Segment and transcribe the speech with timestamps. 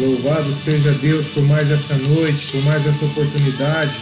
[0.00, 3.94] Louvado seja Deus por mais essa noite, por mais essa oportunidade.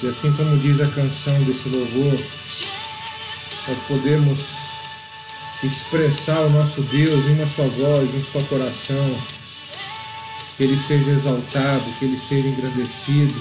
[0.00, 2.16] E assim como diz a canção desse louvor,
[3.66, 4.38] nós podemos
[5.64, 9.18] expressar o nosso Deus em uma só voz, em um coração.
[10.56, 13.34] Que Ele seja exaltado, que Ele seja engrandecido.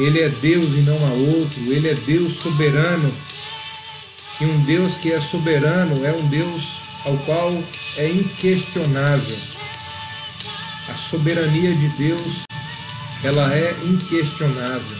[0.00, 3.14] Ele é Deus e não há outro, Ele é Deus soberano.
[4.40, 7.52] E um Deus que é soberano é um Deus ao qual
[7.96, 9.36] é inquestionável.
[10.88, 12.44] A soberania de Deus,
[13.22, 14.96] ela é inquestionável.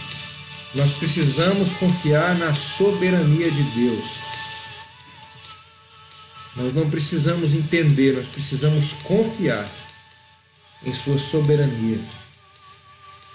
[0.75, 4.29] Nós precisamos confiar na soberania de Deus.
[6.55, 9.69] Nós não precisamos entender, nós precisamos confiar
[10.85, 11.99] em Sua soberania.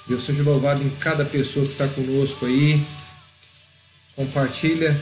[0.08, 2.86] Deus seja louvado em cada pessoa que está conosco aí.
[4.16, 5.02] Compartilha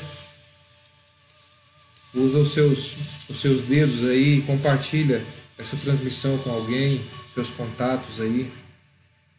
[2.13, 2.95] usa os seus,
[3.29, 5.25] os seus dedos aí compartilha
[5.57, 7.01] essa transmissão com alguém,
[7.33, 8.51] seus contatos aí,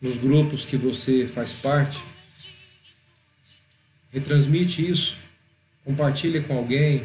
[0.01, 2.03] nos grupos que você faz parte.
[4.13, 5.17] Retransmite isso,
[5.85, 7.05] compartilha com alguém.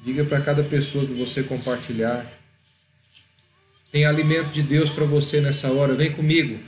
[0.00, 2.26] Diga para cada pessoa que você compartilhar.
[3.90, 5.94] Tem alimento de Deus para você nessa hora.
[5.94, 6.58] Vem comigo.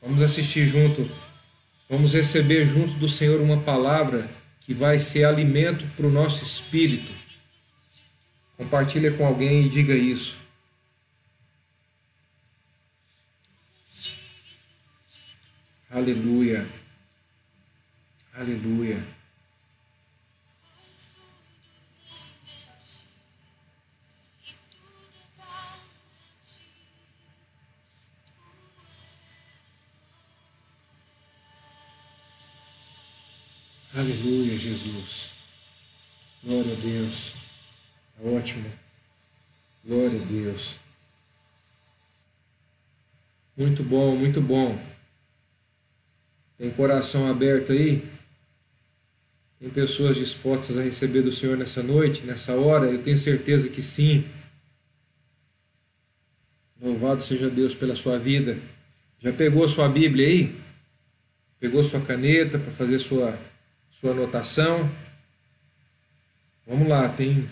[0.00, 1.08] Vamos assistir junto.
[1.88, 4.28] Vamos receber junto do Senhor uma palavra
[4.64, 7.12] que vai ser alimento para o nosso espírito.
[8.56, 10.36] Compartilha com alguém e diga isso.
[15.90, 16.66] Aleluia.
[18.32, 19.02] Aleluia.
[33.94, 35.32] Aleluia, Jesus.
[36.42, 37.34] Glória a Deus.
[38.18, 38.64] É ótimo.
[39.84, 40.76] Glória a Deus.
[43.54, 44.82] Muito bom, muito bom.
[46.56, 48.02] Tem coração aberto aí?
[49.60, 52.86] Tem pessoas dispostas a receber do Senhor nessa noite, nessa hora?
[52.86, 54.24] Eu tenho certeza que sim.
[56.80, 58.58] Louvado seja Deus pela sua vida.
[59.20, 60.58] Já pegou sua Bíblia aí?
[61.60, 63.38] Pegou sua caneta para fazer sua
[64.02, 64.90] sua anotação.
[66.66, 67.48] Vamos lá, tem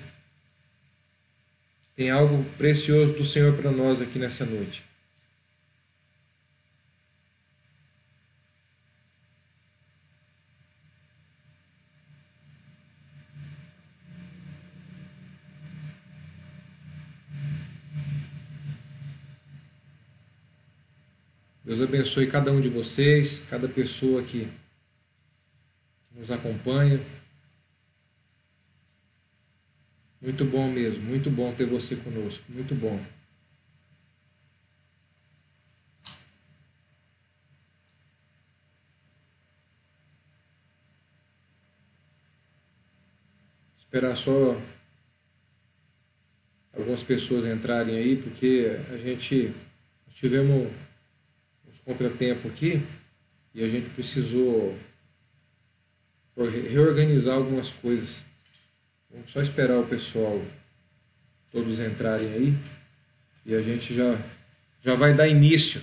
[1.95, 4.83] tem algo precioso do Senhor para nós aqui nessa noite.
[21.65, 24.49] Deus abençoe cada um de vocês, cada pessoa que
[26.21, 27.01] nos acompanha.
[30.21, 33.03] Muito bom mesmo, muito bom ter você conosco, muito bom.
[43.79, 44.61] Esperar só
[46.75, 49.55] algumas pessoas entrarem aí, porque a gente
[50.11, 50.71] tivemos
[51.67, 52.83] uns contratempos aqui
[53.55, 54.79] e a gente precisou
[56.49, 58.25] reorganizar algumas coisas.
[59.11, 60.41] Vamos só esperar o pessoal
[61.53, 62.55] todos entrarem aí
[63.45, 64.17] e a gente já,
[64.85, 65.81] já vai dar início.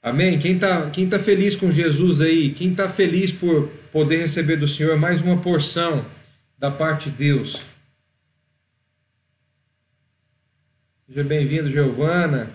[0.00, 0.38] Amém?
[0.38, 2.52] Quem está quem tá feliz com Jesus aí?
[2.52, 6.04] Quem está feliz por poder receber do Senhor mais uma porção
[6.56, 7.64] da parte de Deus?
[11.08, 12.50] Seja bem-vindo, Giovana.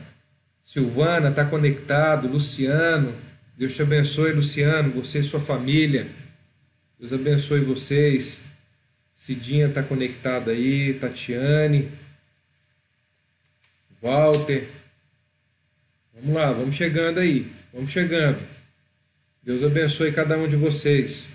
[0.62, 3.14] Silvana está conectado, Luciano.
[3.58, 6.08] Deus te abençoe, Luciano, você e sua família.
[7.04, 8.40] Deus abençoe vocês.
[9.14, 11.92] Cidinha está conectada aí, Tatiane,
[14.02, 14.70] Walter.
[16.14, 18.42] Vamos lá, vamos chegando aí, vamos chegando.
[19.44, 21.28] Deus abençoe cada um de vocês.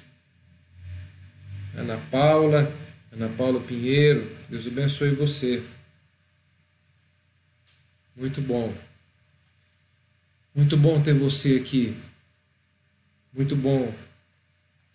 [1.77, 2.73] Ana Paula,
[3.13, 5.63] Ana Paula Pinheiro, Deus abençoe você.
[8.17, 8.73] Muito bom.
[10.55, 11.95] Muito bom ter você aqui.
[13.35, 13.93] Muito bom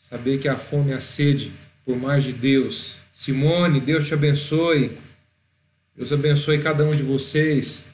[0.09, 1.53] saber que a fome e a sede
[1.85, 2.97] por mais de Deus.
[3.13, 4.91] Simone, Deus te abençoe.
[5.95, 7.85] Deus abençoe cada um de vocês.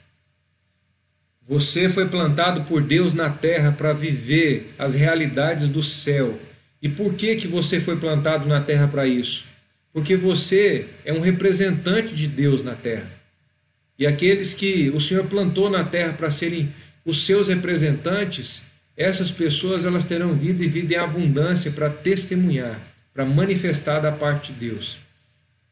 [1.47, 6.39] Você foi plantado por Deus na terra para viver as realidades do céu.
[6.81, 9.45] E por que que você foi plantado na terra para isso?
[9.93, 13.09] Porque você é um representante de Deus na terra.
[13.99, 16.73] E aqueles que o Senhor plantou na terra para serem
[17.05, 18.63] os seus representantes,
[18.99, 22.77] essas pessoas elas terão vida e vida em abundância para testemunhar,
[23.13, 24.99] para manifestar da parte de Deus.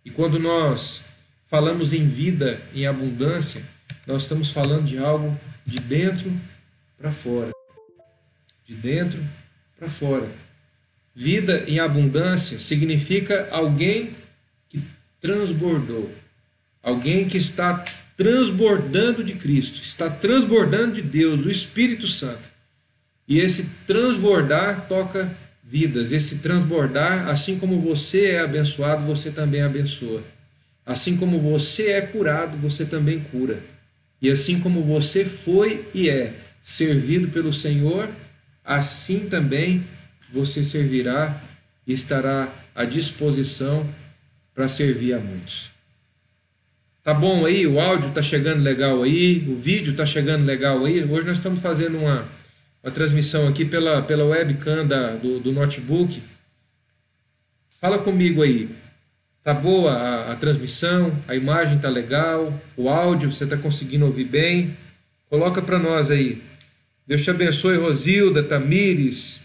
[0.05, 1.03] E quando nós
[1.45, 3.61] falamos em vida, em abundância,
[4.07, 6.31] nós estamos falando de algo de dentro
[6.97, 7.51] para fora.
[8.65, 9.21] De dentro
[9.77, 10.29] para fora.
[11.13, 14.15] Vida em abundância significa alguém
[14.69, 14.81] que
[15.19, 16.09] transbordou,
[16.81, 17.83] alguém que está
[18.15, 22.55] transbordando de Cristo, está transbordando de Deus, do Espírito Santo.
[23.27, 25.29] E esse transbordar toca
[25.63, 26.11] vidas.
[26.11, 30.23] Esse transbordar, assim como você é abençoado, você também abençoa.
[30.85, 33.59] Assim como você é curado, você também cura.
[34.21, 38.09] E assim como você foi e é servido pelo Senhor,
[38.63, 39.85] assim também
[40.31, 41.41] você servirá
[41.85, 43.87] e estará à disposição
[44.55, 45.69] para servir a muitos.
[47.03, 47.65] Tá bom aí?
[47.65, 51.03] O áudio tá chegando legal aí, o vídeo tá chegando legal aí.
[51.03, 52.27] Hoje nós estamos fazendo uma,
[52.87, 56.23] uma transmissão aqui pela, pela webcam da, do, do notebook.
[57.81, 58.69] Fala comigo aí.
[59.43, 61.13] Tá boa a, a transmissão?
[61.27, 62.57] A imagem tá legal?
[62.77, 64.77] O áudio você tá conseguindo ouvir bem?
[65.29, 66.41] Coloca para nós aí.
[67.05, 69.41] Deus te abençoe, Rosilda, Tamires.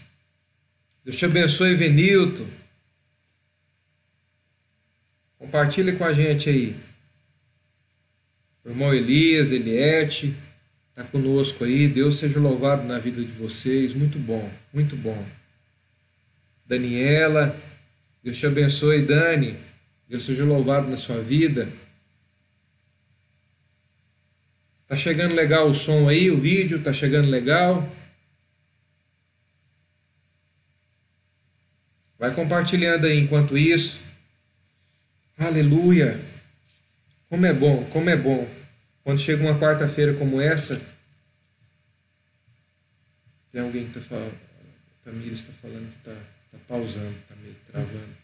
[1.04, 2.46] Deus te abençoe, Venilton.
[5.36, 6.76] Compartilhe com a gente aí.
[8.64, 10.32] Irmão Elias, Eliette,
[10.92, 11.88] está conosco aí.
[11.88, 13.92] Deus seja louvado na vida de vocês.
[13.92, 15.26] Muito bom, muito bom.
[16.66, 17.58] Daniela,
[18.22, 19.56] Deus te abençoe, Dani.
[20.08, 21.68] Deus seja louvado na sua vida.
[24.86, 27.90] Tá chegando legal o som aí, o vídeo, tá chegando legal.
[32.18, 34.02] Vai compartilhando aí enquanto isso.
[35.38, 36.20] Aleluia.
[37.28, 38.46] Como é bom, como é bom.
[39.04, 40.80] Quando chega uma quarta-feira como essa,
[43.50, 44.38] tem alguém que está falando,
[45.04, 46.14] Tamires está falando que está
[46.52, 48.16] tá pausando, está meio travando.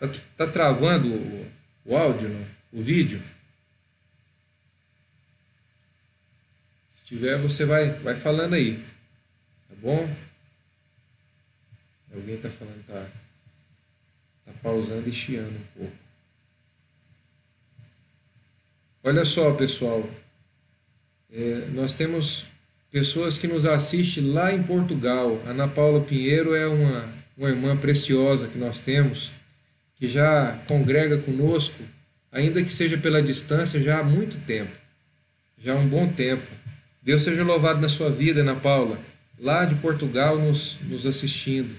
[0.00, 1.52] Está tá travando o,
[1.84, 2.46] o áudio, não?
[2.72, 3.22] o vídeo?
[6.90, 8.82] Se tiver, você vai, vai falando aí.
[9.68, 10.16] Tá bom?
[12.12, 13.06] Alguém está falando está
[14.46, 16.03] tá pausando e chiando um pouco.
[19.06, 20.08] Olha só, pessoal,
[21.30, 22.46] é, nós temos
[22.90, 25.42] pessoas que nos assistem lá em Portugal.
[25.46, 27.04] Ana Paula Pinheiro é uma,
[27.36, 29.30] uma irmã preciosa que nós temos,
[29.96, 31.82] que já congrega conosco,
[32.32, 34.72] ainda que seja pela distância, já há muito tempo,
[35.62, 36.50] já há um bom tempo.
[37.02, 38.98] Deus seja louvado na sua vida, Ana Paula,
[39.38, 41.76] lá de Portugal nos, nos assistindo.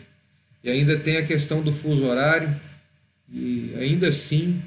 [0.63, 2.55] E ainda tem a questão do fuso horário,
[3.33, 4.61] e ainda assim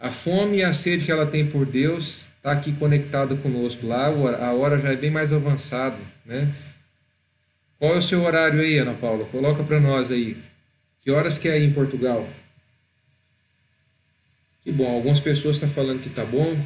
[0.00, 3.86] a fome e a sede que ela tem por Deus está aqui conectada conosco.
[3.86, 6.50] Lá a hora já é bem mais avançada, né?
[7.78, 9.26] Qual é o seu horário aí, Ana Paula?
[9.26, 10.38] Coloca para nós aí.
[11.02, 12.26] Que horas que é aí em Portugal?
[14.62, 16.58] Que bom, algumas pessoas estão falando que tá bom.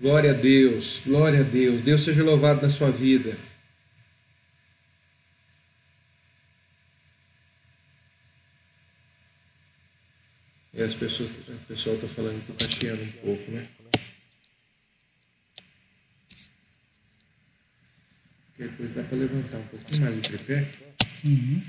[0.00, 1.82] Glória a Deus, glória a Deus.
[1.82, 3.36] Deus seja louvado na sua vida.
[10.82, 13.66] As pessoas, o pessoal está falando que está chiando um pouco, né?
[18.56, 20.66] Qualquer coisa dá para levantar um pouquinho mais o tripé.
[21.22, 21.62] Uhum.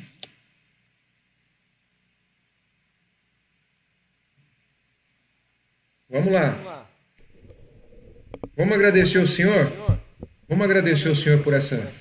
[6.10, 6.88] Vamos lá.
[8.56, 9.71] Vamos agradecer ao Senhor?
[10.47, 11.92] Vamos agradecer ao Senhor por essa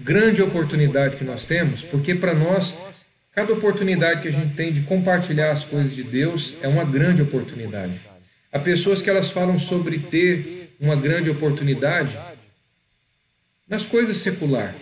[0.00, 2.76] grande oportunidade que nós temos, porque para nós
[3.36, 7.20] Cada oportunidade que a gente tem de compartilhar as coisas de Deus é uma grande
[7.20, 8.00] oportunidade.
[8.50, 12.18] Há pessoas que elas falam sobre ter uma grande oportunidade
[13.68, 14.74] nas coisas secular.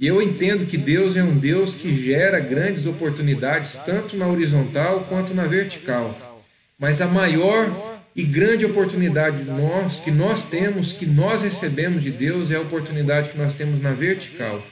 [0.00, 5.04] E eu entendo que Deus é um Deus que gera grandes oportunidades tanto na horizontal
[5.06, 6.40] quanto na vertical.
[6.78, 12.50] Mas a maior e grande oportunidade nós, que nós temos, que nós recebemos de Deus,
[12.50, 14.66] é a oportunidade que nós temos na vertical,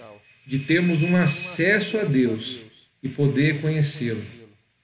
[0.47, 2.72] de termos um acesso a Deus
[3.03, 4.23] e poder conhecê-lo,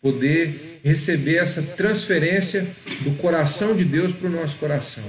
[0.03, 2.67] poder receber essa transferência
[3.01, 5.05] do coração de Deus para o nosso coração.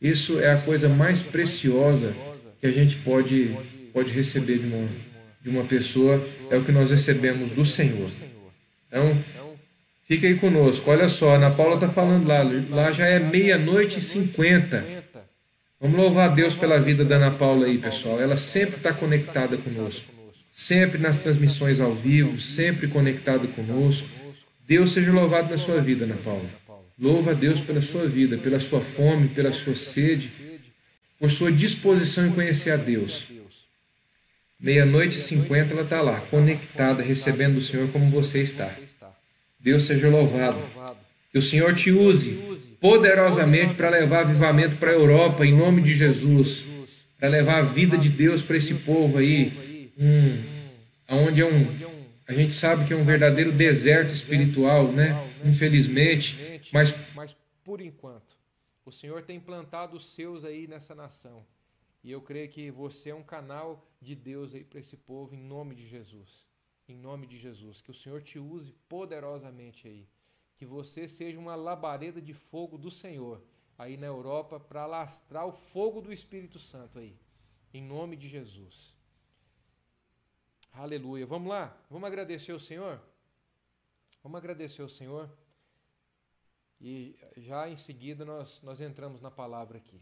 [0.00, 2.14] Isso é a coisa mais preciosa
[2.60, 3.56] que a gente pode,
[3.92, 4.88] pode receber de uma,
[5.42, 8.10] de uma pessoa, é o que nós recebemos do Senhor.
[8.88, 9.16] Então,
[10.06, 10.90] fica aí conosco.
[10.90, 14.84] Olha só, Ana Paula está falando lá, lá já é meia-noite e cinquenta.
[15.80, 18.20] Vamos louvar a Deus pela vida da Ana Paula aí, pessoal.
[18.20, 20.15] Ela sempre está conectada conosco
[20.58, 24.08] sempre nas transmissões ao vivo, sempre conectado conosco.
[24.66, 26.48] Deus seja louvado na sua vida, Ana Paula.
[26.98, 30.32] Louva a Deus pela sua vida, pela sua fome, pela sua sede,
[31.20, 33.26] por sua disposição em conhecer a Deus.
[34.58, 38.74] Meia-noite e cinquenta ela está lá, conectada, recebendo o Senhor como você está.
[39.60, 40.58] Deus seja louvado.
[41.30, 42.30] Que o Senhor te use
[42.80, 46.64] poderosamente para levar avivamento para a Europa, em nome de Jesus.
[47.20, 49.65] Para levar a vida de Deus para esse povo aí.
[49.98, 50.42] Hum,
[51.08, 52.06] onde é um.
[52.28, 55.14] A gente sabe que é um verdadeiro deserto espiritual, né?
[55.44, 56.60] Infelizmente.
[56.72, 58.36] Mas, mas por enquanto,
[58.84, 61.44] o Senhor tem plantado os seus aí nessa nação.
[62.02, 65.42] E eu creio que você é um canal de Deus aí para esse povo, em
[65.42, 66.46] nome de Jesus.
[66.88, 67.80] Em nome de Jesus.
[67.80, 70.06] Que o Senhor te use poderosamente aí
[70.56, 73.42] que você seja uma labareda de fogo do Senhor
[73.78, 77.14] aí na Europa para lastrar o fogo do Espírito Santo aí,
[77.74, 78.96] em nome de Jesus.
[80.76, 81.26] Aleluia.
[81.26, 81.76] Vamos lá?
[81.90, 83.00] Vamos agradecer ao Senhor?
[84.22, 85.30] Vamos agradecer ao Senhor.
[86.80, 90.00] E já em seguida nós, nós entramos na palavra aqui.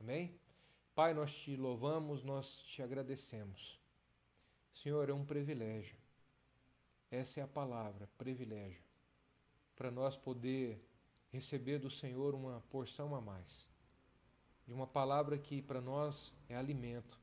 [0.00, 0.38] Amém?
[0.94, 3.80] Pai, nós te louvamos, nós te agradecemos.
[4.72, 5.96] Senhor, é um privilégio.
[7.10, 8.88] Essa é a palavra, privilégio
[9.78, 10.84] para nós poder
[11.30, 13.64] receber do Senhor uma porção a mais.
[14.66, 17.16] De uma palavra que para nós é alimento.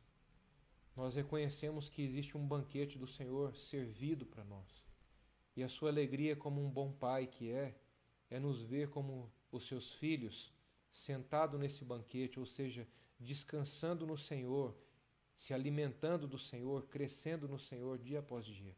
[0.95, 4.85] Nós reconhecemos que existe um banquete do Senhor servido para nós.
[5.55, 7.75] E a sua alegria, como um bom pai que é,
[8.29, 10.53] é nos ver como os seus filhos
[10.89, 12.87] sentado nesse banquete, ou seja,
[13.19, 14.73] descansando no Senhor,
[15.35, 18.75] se alimentando do Senhor, crescendo no Senhor dia após dia.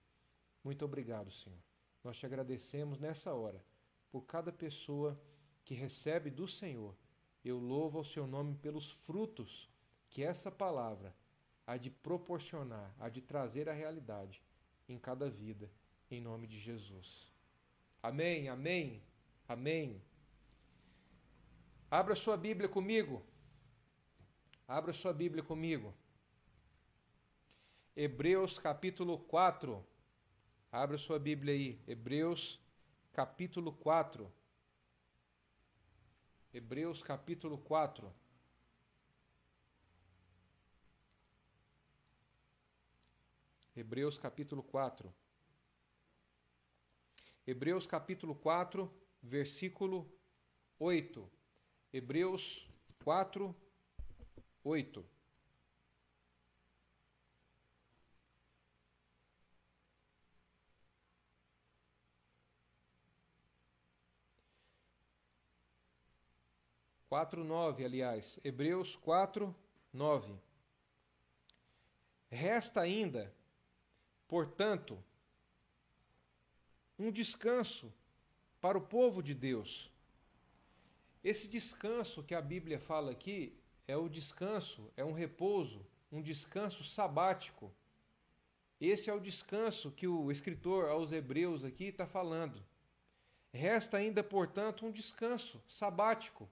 [0.64, 1.60] Muito obrigado, Senhor.
[2.04, 3.64] Nós te agradecemos nessa hora
[4.12, 5.20] por cada pessoa
[5.64, 6.96] que recebe do Senhor.
[7.44, 9.70] Eu louvo ao seu nome pelos frutos
[10.10, 11.16] que essa palavra
[11.68, 14.42] há de proporcionar, há de trazer à realidade
[14.88, 15.70] em cada vida,
[16.10, 17.30] em nome de Jesus.
[18.02, 19.04] Amém, amém,
[19.50, 20.02] amém.
[21.92, 23.22] Abra sua Bíblia comigo.
[24.66, 25.94] Abra sua Bíblia comigo.
[27.94, 29.86] Hebreus capítulo 4.
[30.72, 32.62] Abra sua Bíblia aí, Hebreus
[33.12, 34.32] capítulo 4.
[36.54, 38.14] Hebreus capítulo 4.
[43.78, 45.14] Hebreus capítulo 4.
[47.46, 48.92] Hebreus capítulo 4,
[49.22, 50.12] versículo
[50.80, 51.30] 8.
[51.94, 52.68] Hebreus
[53.04, 53.56] 4,
[54.64, 55.06] 8.
[67.08, 70.42] 4:9, aliás, Hebreus 4:9.
[72.30, 73.32] Resta ainda,
[74.28, 75.02] portanto,
[76.98, 77.94] um descanso
[78.60, 79.92] para o povo de Deus.
[81.24, 83.54] Esse descanso que a Bíblia fala aqui
[83.88, 87.72] é o descanso, é um repouso, um descanso sabático.
[88.80, 92.64] Esse é o descanso que o escritor aos Hebreus aqui está falando.
[93.52, 96.50] Resta ainda, portanto, um descanso sabático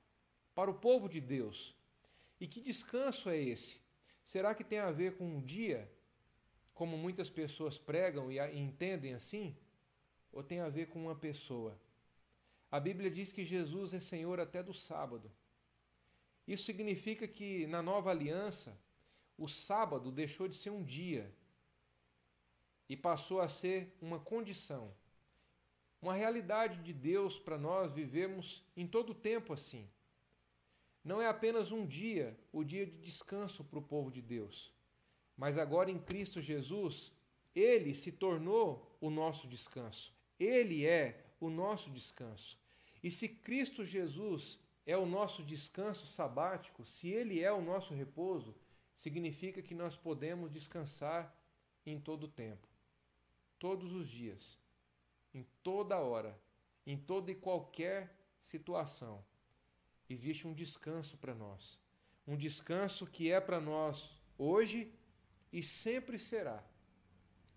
[0.54, 1.76] para o povo de Deus.
[2.40, 3.80] E que descanso é esse?
[4.24, 5.90] Será que tem a ver com um dia,
[6.76, 9.58] como muitas pessoas pregam e entendem assim?
[10.32, 11.76] Ou tem a ver com uma pessoa?
[12.70, 15.32] A Bíblia diz que Jesus é Senhor até do sábado.
[16.48, 18.78] Isso significa que na nova aliança,
[19.36, 21.34] o sábado deixou de ser um dia
[22.88, 24.94] e passou a ser uma condição.
[26.00, 29.90] Uma realidade de Deus para nós vivemos em todo o tempo assim
[31.06, 34.74] não é apenas um dia, o dia de descanso para o povo de Deus,
[35.38, 37.12] mas agora em Cristo Jesus,
[37.56, 40.14] ele se tornou o nosso descanso.
[40.40, 42.58] Ele é o nosso descanso.
[43.04, 48.56] E se Cristo Jesus é o nosso descanso sabático, se ele é o nosso repouso,
[48.96, 51.36] significa que nós podemos descansar
[51.86, 52.68] em todo o tempo,
[53.60, 54.60] todos os dias,
[55.34, 56.40] em toda hora,
[56.86, 59.24] em toda e qualquer situação
[60.10, 61.80] existe um descanso para nós.
[62.28, 64.92] Um descanso que é para nós hoje
[65.56, 66.62] e sempre será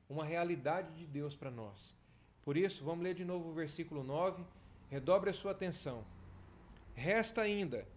[0.08, 1.96] uma realidade de Deus para nós.
[2.44, 4.44] Por isso, vamos ler de novo o versículo 9.
[4.88, 6.06] Redobre a sua atenção.
[6.94, 7.88] Resta ainda,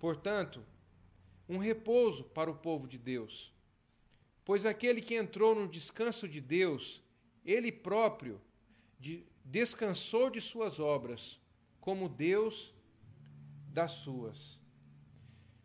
[0.00, 0.66] portanto,
[1.48, 3.54] um repouso para o povo de Deus.
[4.44, 7.00] Pois aquele que entrou no descanso de Deus,
[7.44, 8.40] ele próprio
[8.98, 11.40] de, descansou de suas obras,
[11.80, 12.74] como Deus
[13.68, 14.58] das suas.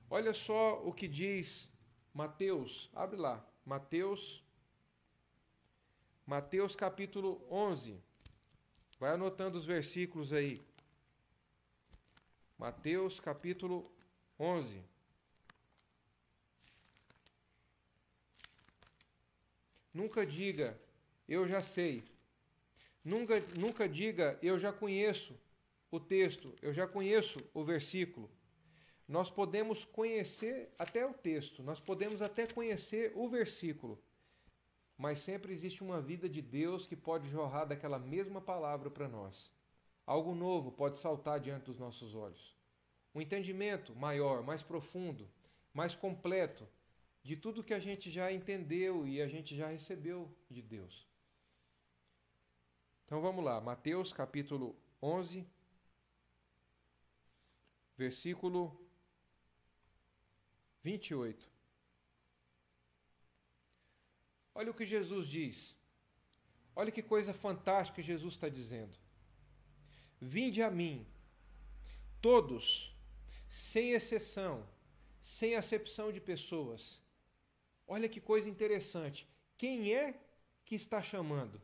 [0.08, 1.68] Olha só o que diz
[2.14, 4.44] Mateus, abre lá, Mateus,
[6.24, 8.00] Mateus capítulo 11.
[9.00, 10.64] Vai anotando os versículos aí.
[12.60, 13.92] Mateus capítulo
[14.40, 14.84] 11.
[19.92, 20.80] Nunca diga,
[21.28, 22.04] eu já sei.
[23.04, 25.36] Nunca, nunca diga, eu já conheço
[25.90, 28.30] o texto, eu já conheço o versículo.
[29.08, 34.02] Nós podemos conhecer até o texto, nós podemos até conhecer o versículo,
[34.98, 39.52] mas sempre existe uma vida de Deus que pode jorrar daquela mesma palavra para nós.
[40.08, 42.56] Algo novo pode saltar diante dos nossos olhos.
[43.14, 45.30] Um entendimento maior, mais profundo,
[45.74, 46.68] mais completo
[47.22, 51.08] de tudo que a gente já entendeu e a gente já recebeu de Deus.
[53.06, 55.46] Então vamos lá, Mateus capítulo 11,
[57.98, 58.85] versículo
[60.86, 61.50] 28.
[64.54, 65.76] Olha o que Jesus diz.
[66.76, 68.96] Olha que coisa fantástica Jesus está dizendo.
[70.22, 71.06] Vinde a mim,
[72.22, 72.96] todos,
[73.50, 74.56] sem exceção,
[75.22, 77.02] sem acepção de pessoas.
[77.88, 79.28] Olha que coisa interessante.
[79.58, 80.14] Quem é
[80.66, 81.60] que está chamando?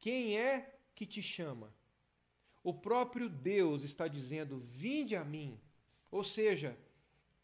[0.00, 0.52] Quem é
[0.96, 1.72] que te chama?
[2.70, 5.60] O próprio Deus está dizendo: Vinde a mim.
[6.10, 6.76] Ou seja,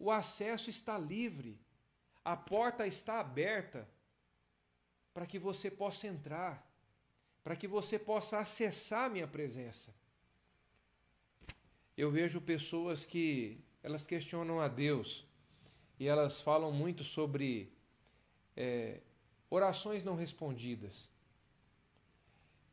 [0.02, 1.56] o acesso está livre,
[2.25, 3.88] a porta está aberta
[5.14, 6.68] para que você possa entrar,
[7.44, 9.94] para que você possa acessar a minha presença.
[11.97, 15.25] Eu vejo pessoas que elas questionam a Deus
[16.00, 17.73] e elas falam muito sobre
[18.56, 19.00] é,
[19.49, 21.09] orações não respondidas.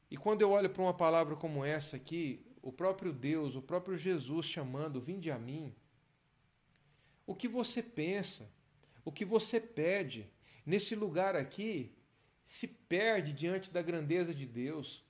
[0.09, 3.95] E quando eu olho para uma palavra como essa aqui, o próprio Deus, o próprio
[3.95, 5.75] Jesus chamando, vinde a mim,
[7.29, 8.49] o que você pensa,
[9.05, 10.27] o que você pede,
[10.65, 11.91] nesse lugar aqui,
[12.43, 15.05] se perde diante da grandeza de Deus.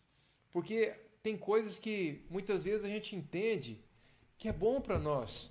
[0.51, 3.79] Porque tem coisas que muitas vezes a gente entende
[4.37, 5.49] que é bom para nós,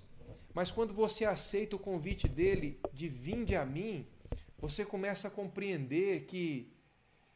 [0.53, 4.05] mas quando você aceita o convite dele de vinde a mim,
[4.59, 6.71] você começa a compreender que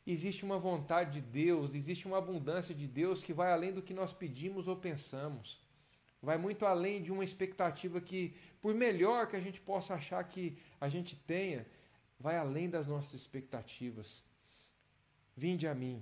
[0.05, 3.95] existe uma vontade de Deus, existe uma abundância de Deus que vai além do que
[3.95, 5.62] nós pedimos ou pensamos.
[6.23, 10.57] Vai muito além de uma expectativa que, por melhor que a gente possa achar que
[10.79, 11.67] a gente tenha,
[12.17, 14.23] vai além das nossas expectativas.
[15.35, 16.01] Vinde a mim.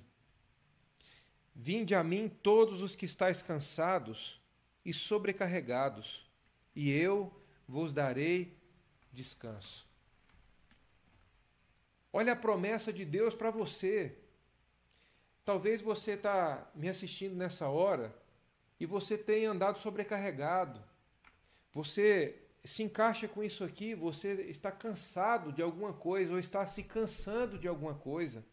[1.56, 4.40] Vinde a mim todos os que estáis cansados
[4.86, 6.30] e sobrecarregados,
[6.76, 7.34] e eu
[7.68, 8.56] vos darei
[9.12, 9.88] descanso.
[12.14, 14.16] Olha a promessa de Deus para você.
[15.44, 18.21] Talvez você está me assistindo nessa hora
[18.82, 20.82] e você tenha andado sobrecarregado.
[21.72, 26.82] Você se encaixa com isso aqui, você está cansado de alguma coisa ou está se
[26.82, 28.44] cansando de alguma coisa.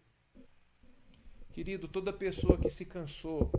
[1.50, 3.50] Querido, toda pessoa que se cansou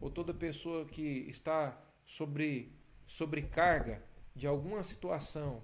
[0.00, 2.72] ou toda pessoa que está sobre
[3.06, 4.02] sobrecarga
[4.34, 5.62] de alguma situação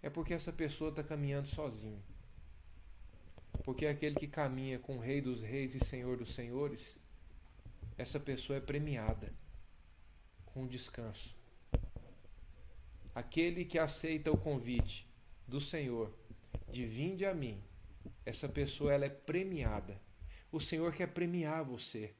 [0.00, 2.00] é porque essa pessoa está caminhando sozinho.
[3.64, 7.04] Porque aquele que caminha com o Rei dos Reis e Senhor dos Senhores,
[7.96, 9.32] essa pessoa é premiada
[10.44, 11.34] com descanso.
[13.14, 15.06] Aquele que aceita o convite
[15.46, 16.12] do Senhor
[16.70, 17.62] de vinde a mim,
[18.24, 20.00] essa pessoa ela é premiada.
[20.52, 22.14] O Senhor quer premiar você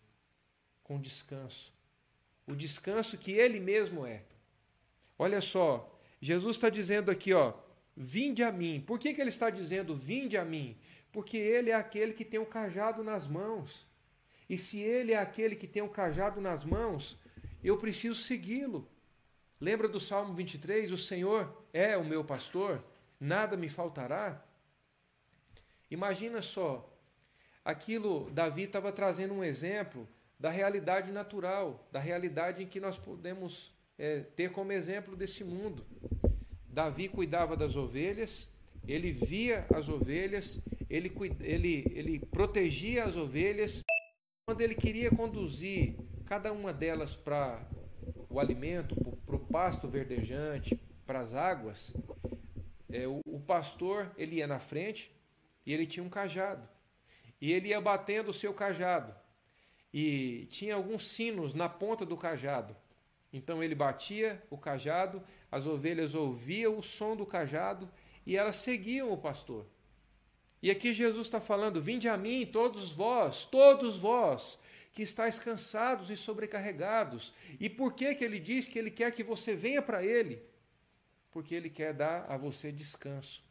[0.82, 1.72] com descanso.
[2.46, 4.22] O descanso que Ele mesmo é.
[5.18, 7.54] Olha só, Jesus está dizendo aqui, ó,
[7.96, 8.80] vinde a mim.
[8.80, 10.78] Por que, que Ele está dizendo vinde a mim?
[11.16, 13.86] porque ele é aquele que tem o cajado nas mãos.
[14.48, 17.18] E se ele é aquele que tem o cajado nas mãos,
[17.62, 18.88] eu preciso segui-lo.
[19.60, 20.92] Lembra do Salmo 23?
[20.92, 22.84] O Senhor é o meu pastor,
[23.18, 24.44] nada me faltará.
[25.90, 26.88] Imagina só,
[27.64, 30.06] aquilo, Davi estava trazendo um exemplo
[30.38, 35.84] da realidade natural, da realidade em que nós podemos é, ter como exemplo desse mundo.
[36.68, 38.48] Davi cuidava das ovelhas,
[38.86, 43.82] ele via as ovelhas, ele, ele, ele protegia as ovelhas.
[44.48, 47.66] Quando ele queria conduzir cada uma delas para
[48.30, 48.94] o alimento,
[49.26, 51.92] para o pasto verdejante, para as águas,
[52.88, 55.10] é, o, o pastor ele ia na frente
[55.66, 56.68] e ele tinha um cajado.
[57.40, 59.12] E ele ia batendo o seu cajado.
[59.92, 62.76] E tinha alguns sinos na ponta do cajado.
[63.32, 67.90] Então ele batia o cajado, as ovelhas ouviam o som do cajado
[68.24, 69.66] e elas seguiam o pastor.
[70.62, 74.58] E aqui Jesus está falando: Vinde a mim, todos vós, todos vós,
[74.92, 77.32] que estáis cansados e sobrecarregados.
[77.60, 80.42] E por que, que ele diz que ele quer que você venha para ele?
[81.30, 83.44] Porque ele quer dar a você descanso,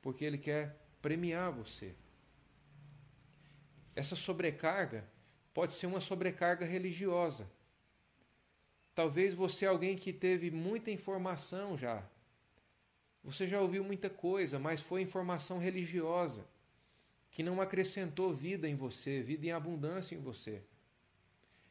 [0.00, 1.94] porque ele quer premiar você.
[3.96, 5.04] Essa sobrecarga
[5.52, 7.50] pode ser uma sobrecarga religiosa.
[8.94, 12.02] Talvez você é alguém que teve muita informação já,
[13.24, 16.51] você já ouviu muita coisa, mas foi informação religiosa
[17.32, 20.62] que não acrescentou vida em você, vida em abundância em você.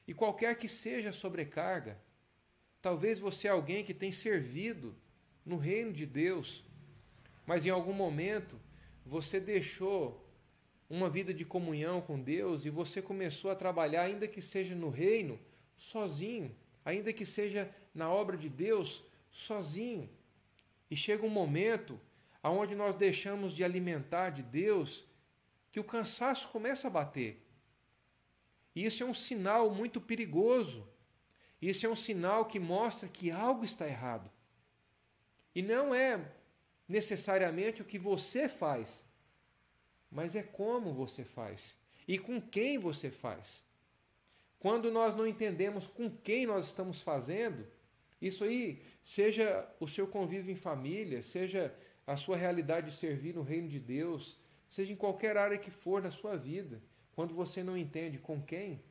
[0.07, 1.97] E qualquer que seja a sobrecarga,
[2.81, 4.95] talvez você é alguém que tem servido
[5.45, 6.65] no reino de Deus,
[7.45, 8.59] mas em algum momento
[9.05, 10.27] você deixou
[10.89, 14.89] uma vida de comunhão com Deus e você começou a trabalhar, ainda que seja no
[14.89, 15.39] reino,
[15.77, 20.09] sozinho, ainda que seja na obra de Deus, sozinho.
[20.89, 21.99] E chega um momento
[22.41, 25.05] aonde nós deixamos de alimentar de Deus
[25.71, 27.41] que o cansaço começa a bater.
[28.75, 30.87] E isso é um sinal muito perigoso.
[31.61, 34.31] Isso é um sinal que mostra que algo está errado.
[35.53, 36.19] E não é
[36.87, 39.05] necessariamente o que você faz,
[40.09, 43.63] mas é como você faz e com quem você faz.
[44.59, 47.65] Quando nós não entendemos com quem nós estamos fazendo,
[48.21, 51.73] isso aí, seja o seu convívio em família, seja
[52.05, 54.37] a sua realidade de servir no reino de Deus,
[54.71, 56.81] seja em qualquer área que for da sua vida,
[57.13, 58.81] quando você não entende com quem,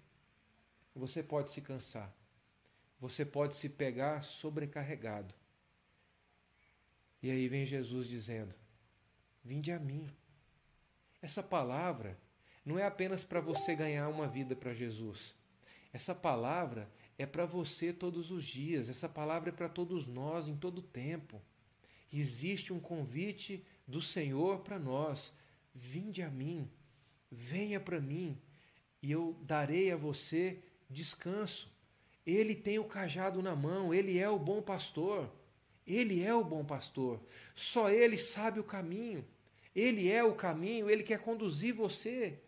[0.95, 2.15] você pode se cansar,
[3.01, 5.35] você pode se pegar sobrecarregado.
[7.23, 8.55] E aí vem Jesus dizendo:
[9.43, 10.09] Vinde a mim.
[11.23, 12.17] Essa palavra
[12.65, 15.35] não é apenas para você ganhar uma vida para Jesus.
[15.93, 16.89] Essa palavra
[17.19, 18.89] é para você todos os dias.
[18.89, 21.41] Essa palavra é para todos nós em todo tempo.
[22.13, 25.33] Existe um convite do Senhor para nós.
[25.75, 26.71] Vinde a mim,
[27.31, 28.41] venha para mim,
[29.03, 31.73] e eu darei a você descanso.
[32.27, 35.31] Ele tem o cajado na mão, ele é o bom pastor.
[35.87, 37.21] Ele é o bom pastor.
[37.55, 39.27] Só ele sabe o caminho.
[39.75, 42.39] Ele é o caminho, ele quer conduzir você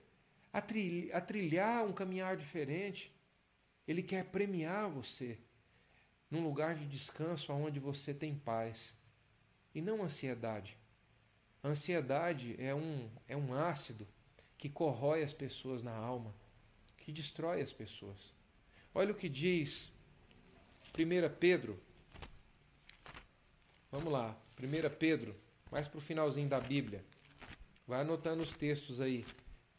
[0.52, 0.60] a,
[1.20, 3.12] trilhar, um caminhar diferente.
[3.86, 5.38] Ele quer premiar você
[6.30, 8.94] num lugar de descanso onde você tem paz
[9.74, 10.78] e não ansiedade.
[11.62, 14.06] A ansiedade é um, é um ácido
[14.58, 16.34] que corrói as pessoas na alma,
[16.96, 18.34] que destrói as pessoas.
[18.92, 19.92] Olha o que diz
[20.98, 21.80] 1 Pedro.
[23.92, 25.36] Vamos lá, 1 Pedro,
[25.70, 27.04] mais para o finalzinho da Bíblia.
[27.86, 29.24] Vai anotando os textos aí.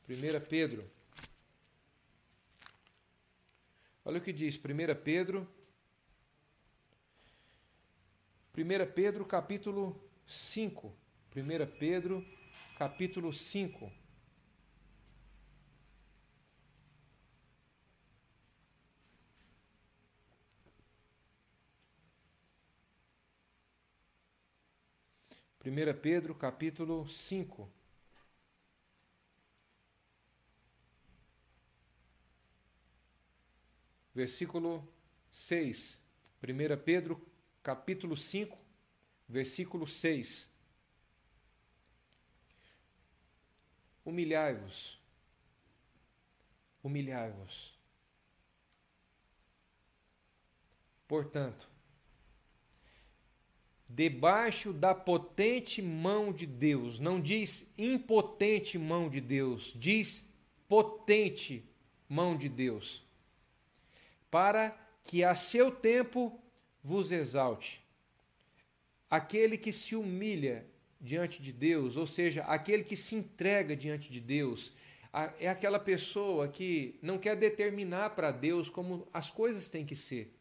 [0.07, 0.89] 1 Pedro.
[4.05, 4.59] Olha o que diz 1
[5.03, 5.47] Pedro.
[8.57, 11.02] 1 Pedro capítulo 5.
[11.35, 12.25] 1 Pedro
[12.77, 13.91] capítulo 5.
[25.59, 27.69] Primeira Pedro capítulo 5.
[34.13, 34.87] versículo
[35.31, 36.01] 6.
[36.41, 37.19] 1 Pedro,
[37.61, 38.57] capítulo 5,
[39.27, 40.52] versículo 6.
[44.05, 44.99] Humilhai-vos.
[46.83, 47.73] Humilhai-vos.
[51.07, 51.69] Portanto,
[53.87, 60.25] debaixo da potente mão de Deus, não diz impotente mão de Deus, diz
[60.67, 61.63] potente
[62.09, 63.03] mão de Deus
[64.33, 66.41] para que a seu tempo
[66.83, 67.79] vos exalte.
[69.07, 70.65] Aquele que se humilha
[71.03, 74.71] diante de Deus, ou seja, aquele que se entrega diante de Deus,
[75.37, 80.33] é aquela pessoa que não quer determinar para Deus como as coisas têm que ser.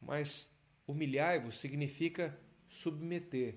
[0.00, 0.50] Mas
[0.88, 2.36] humilhai-vos significa
[2.68, 3.54] submeter,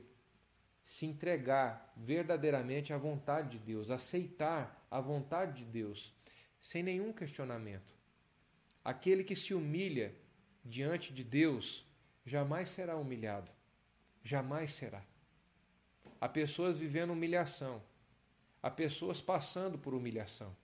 [0.84, 6.14] se entregar verdadeiramente à vontade de Deus, aceitar a vontade de Deus,
[6.62, 7.96] sem nenhum questionamento.
[8.86, 10.16] Aquele que se humilha
[10.64, 11.86] diante de Deus
[12.24, 13.52] jamais será humilhado.
[14.24, 15.09] Jamais será.
[16.20, 17.82] Há pessoas vivendo humilhação.
[18.62, 20.56] Há pessoas passando por humilhação.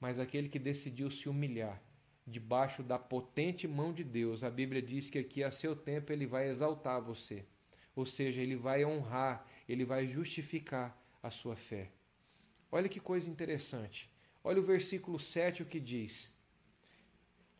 [0.00, 1.80] Mas aquele que decidiu se humilhar
[2.26, 6.26] debaixo da potente mão de Deus, a Bíblia diz que aqui a seu tempo ele
[6.26, 7.44] vai exaltar você.
[7.94, 11.90] Ou seja, ele vai honrar, ele vai justificar a sua fé.
[12.70, 14.10] Olha que coisa interessante.
[14.42, 16.32] Olha o versículo 7 o que diz: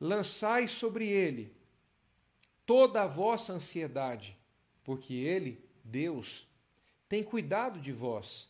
[0.00, 1.54] lançai sobre ele
[2.64, 4.36] toda a vossa ansiedade,
[4.82, 6.46] porque ele, Deus,
[7.08, 8.48] tem cuidado de vós.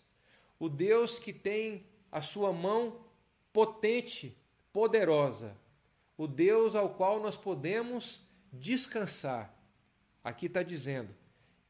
[0.59, 3.05] O Deus que tem a sua mão
[3.53, 4.37] potente,
[4.73, 5.57] poderosa,
[6.17, 8.21] o Deus ao qual nós podemos
[8.53, 9.55] descansar.
[10.23, 11.15] Aqui está dizendo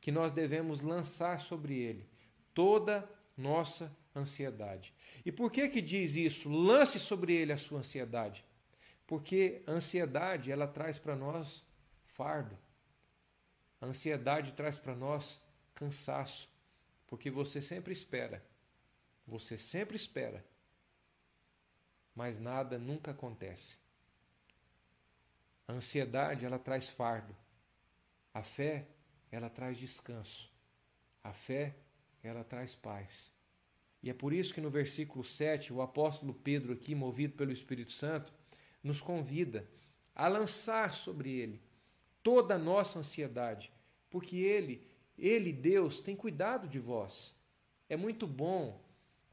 [0.00, 2.06] que nós devemos lançar sobre ele
[2.52, 4.92] toda nossa ansiedade.
[5.24, 6.50] E por que que diz isso?
[6.50, 8.44] Lance sobre ele a sua ansiedade.
[9.06, 11.64] Porque a ansiedade, ela traz para nós
[12.04, 12.56] fardo.
[13.80, 15.40] A ansiedade traz para nós
[15.74, 16.48] cansaço.
[17.06, 18.44] Porque você sempre espera.
[19.26, 20.44] Você sempre espera
[22.14, 23.78] mas nada nunca acontece.
[25.66, 27.34] A ansiedade, ela traz fardo.
[28.34, 28.86] A fé,
[29.30, 30.50] ela traz descanso.
[31.22, 31.76] A fé,
[32.22, 33.32] ela traz paz.
[34.02, 37.92] E é por isso que no versículo 7, o apóstolo Pedro, aqui, movido pelo Espírito
[37.92, 38.32] Santo,
[38.82, 39.68] nos convida
[40.14, 41.62] a lançar sobre ele
[42.22, 43.72] toda a nossa ansiedade,
[44.10, 44.86] porque ele,
[45.22, 47.32] ele, Deus, tem cuidado de vós.
[47.88, 48.82] É muito bom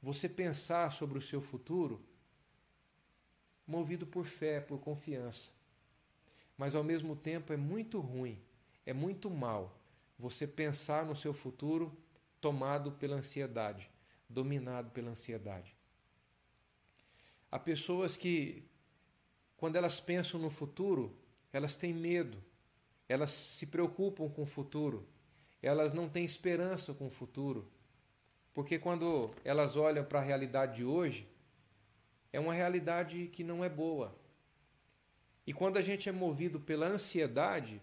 [0.02, 2.00] você pensar sobre o seu futuro
[3.66, 5.52] movido por fé, por confiança.
[6.56, 8.40] Mas ao mesmo tempo é muito ruim,
[8.86, 9.76] é muito mal
[10.18, 11.92] você pensar no seu futuro
[12.40, 13.90] tomado pela ansiedade,
[14.30, 15.76] dominado pela ansiedade.
[17.52, 18.64] Há pessoas que,
[19.58, 21.16] quando elas pensam no futuro,
[21.52, 22.38] elas têm medo,
[23.08, 25.08] elas se preocupam com o futuro,
[25.62, 27.70] elas não têm esperança com o futuro,
[28.54, 31.28] porque quando elas olham para a realidade de hoje,
[32.32, 34.16] é uma realidade que não é boa.
[35.46, 37.82] E quando a gente é movido pela ansiedade,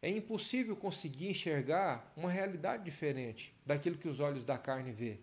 [0.00, 5.18] é impossível conseguir enxergar uma realidade diferente daquilo que os olhos da carne vê.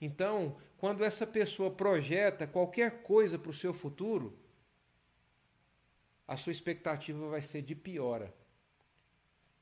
[0.00, 4.38] Então, quando essa pessoa projeta qualquer coisa para o seu futuro,
[6.26, 8.32] a sua expectativa vai ser de piora.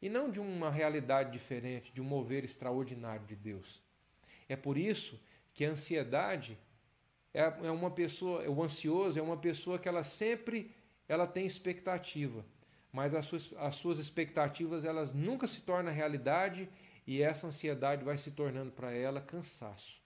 [0.01, 3.83] E não de uma realidade diferente, de um mover extraordinário de Deus.
[4.49, 5.21] É por isso
[5.53, 6.59] que a ansiedade
[7.35, 10.75] é, é uma pessoa, o ansioso é uma pessoa que ela sempre
[11.09, 12.45] ela tem expectativa.
[12.93, 16.69] Mas as suas, as suas expectativas elas nunca se tornam realidade
[17.07, 20.01] e essa ansiedade vai se tornando para ela cansaço,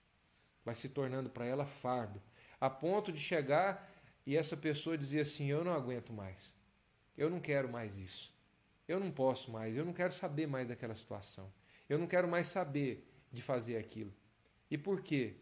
[0.65, 2.23] vai se tornando para ela fardo,
[2.61, 3.91] a ponto de chegar
[4.25, 6.55] e essa pessoa dizer assim: Eu não aguento mais,
[7.17, 8.32] eu não quero mais isso,
[8.93, 11.53] eu não posso mais, eu não quero saber mais daquela situação,
[11.89, 14.13] eu não quero mais saber de fazer aquilo.
[14.71, 15.35] E por quê?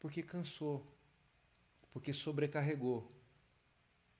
[0.00, 0.86] Porque cansou,
[1.92, 3.10] porque sobrecarregou,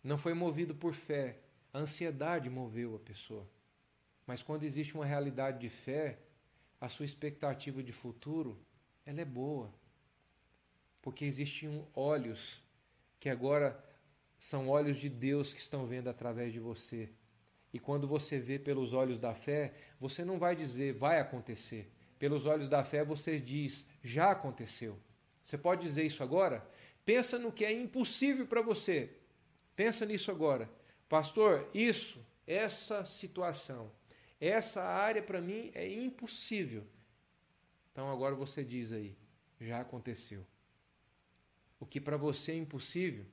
[0.03, 1.39] não foi movido por fé,
[1.73, 3.47] a ansiedade moveu a pessoa.
[4.27, 6.19] Mas quando existe uma realidade de fé,
[6.81, 8.59] a sua expectativa de futuro,
[9.05, 9.73] ela é boa.
[11.01, 12.63] Porque existem olhos
[13.21, 13.83] que agora
[14.39, 17.09] são olhos de Deus que estão vendo através de você.
[17.77, 21.93] E quando você vê pelos olhos da fé, você não vai dizer vai acontecer.
[22.19, 24.99] Pelos olhos da fé você diz já aconteceu.
[25.45, 26.67] Você pode dizer isso agora?
[27.05, 29.11] Pensa no que é impossível para você.
[29.77, 30.71] Pensa nisso agora.
[31.07, 33.93] Pastor, isso, essa situação,
[34.41, 36.83] essa área para mim é impossível.
[37.93, 39.15] Então agora você diz aí,
[39.61, 40.47] já aconteceu.
[41.79, 43.27] O que para você é impossível,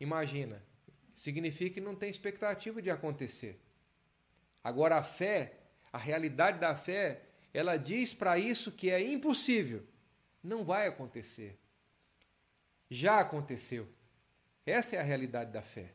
[0.00, 0.69] imagina,
[1.20, 3.60] significa que não tem expectativa de acontecer.
[4.64, 5.52] Agora a fé,
[5.92, 7.20] a realidade da fé,
[7.52, 9.86] ela diz para isso que é impossível.
[10.42, 11.58] Não vai acontecer.
[12.88, 13.86] Já aconteceu.
[14.64, 15.92] Essa é a realidade da fé.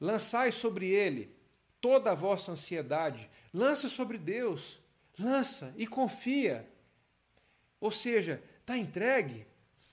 [0.00, 1.32] Lançai sobre ele
[1.80, 3.30] toda a vossa ansiedade.
[3.54, 4.80] Lança sobre Deus.
[5.16, 6.68] Lança e confia.
[7.78, 9.46] Ou seja, está entregue.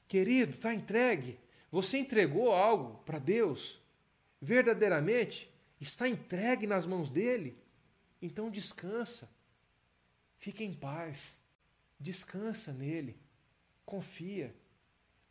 [0.08, 1.40] Querido, está entregue.
[1.72, 3.85] Você entregou algo para Deus.
[4.42, 7.58] Verdadeiramente está entregue nas mãos dele.
[8.22, 9.30] Então descansa.
[10.38, 11.38] Fique em paz.
[12.00, 13.18] Descansa nele.
[13.86, 14.54] Confia.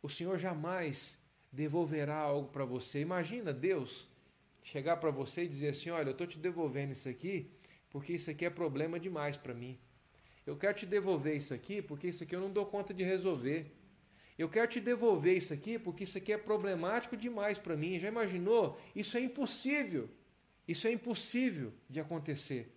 [0.01, 1.17] O Senhor jamais
[1.51, 2.99] devolverá algo para você.
[2.99, 4.07] Imagina Deus
[4.63, 7.49] chegar para você e dizer assim: olha, eu estou te devolvendo isso aqui
[7.89, 9.79] porque isso aqui é problema demais para mim.
[10.45, 13.71] Eu quero te devolver isso aqui porque isso aqui eu não dou conta de resolver.
[14.37, 17.97] Eu quero te devolver isso aqui porque isso aqui é problemático demais para mim.
[17.99, 18.79] Já imaginou?
[18.95, 20.09] Isso é impossível.
[20.67, 22.71] Isso é impossível de acontecer.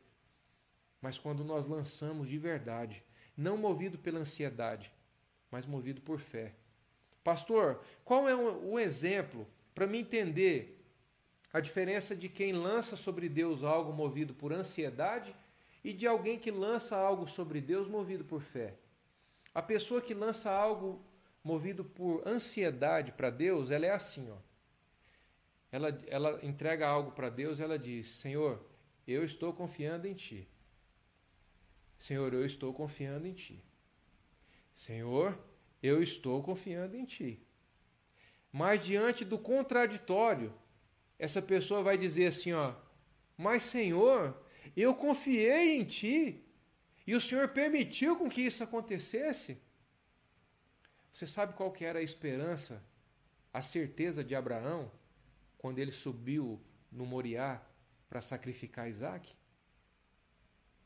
[1.01, 3.03] Mas quando nós lançamos de verdade,
[3.37, 4.93] não movido pela ansiedade,
[5.51, 6.55] mas movido por fé.
[7.25, 10.79] Pastor, qual é o exemplo para me entender
[11.53, 15.35] a diferença de quem lança sobre Deus algo movido por ansiedade
[15.83, 18.75] e de alguém que lança algo sobre Deus movido por fé.
[19.55, 21.01] A pessoa que lança algo
[21.49, 24.37] movido por ansiedade para Deus, ela é assim, ó.
[25.73, 28.63] Ela, ela entrega algo para Deus, ela diz: Senhor,
[29.07, 30.47] eu estou confiando em Ti.
[31.99, 33.59] Senhor, eu estou confiando em Ti.
[34.73, 35.39] Senhor,
[35.83, 37.41] eu estou confiando em Ti.
[38.53, 40.53] Mas diante do contraditório,
[41.19, 42.75] essa pessoa vai dizer assim, ó:
[43.37, 44.37] "Mas Senhor,
[44.77, 46.45] eu confiei em ti
[47.07, 49.59] e o Senhor permitiu com que isso acontecesse".
[51.19, 52.81] Você sabe qual que era a esperança,
[53.53, 54.89] a certeza de Abraão
[55.57, 57.61] quando ele subiu no Moriá
[58.09, 59.35] para sacrificar Isaac?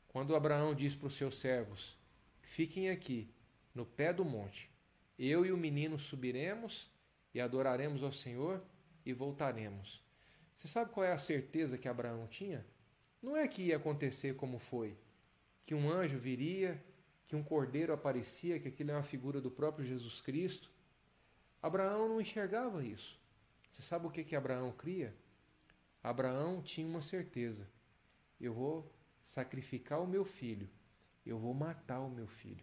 [0.08, 1.98] Quando Abraão diz para os seus servos:
[2.40, 3.28] Fiquem aqui,
[3.74, 4.70] no pé do monte,
[5.18, 6.90] eu e o menino subiremos
[7.34, 8.64] e adoraremos ao Senhor
[9.04, 10.02] e voltaremos.
[10.56, 12.64] Você sabe qual é a certeza que Abraão tinha?
[13.20, 14.96] Não é que ia acontecer como foi,
[15.62, 16.82] que um anjo viria,
[17.32, 20.70] que um cordeiro aparecia, que aquilo é uma figura do próprio Jesus Cristo.
[21.62, 23.18] Abraão não enxergava isso.
[23.70, 25.16] Você sabe o que, que Abraão cria?
[26.02, 27.66] Abraão tinha uma certeza:
[28.38, 30.68] eu vou sacrificar o meu filho,
[31.24, 32.62] eu vou matar o meu filho,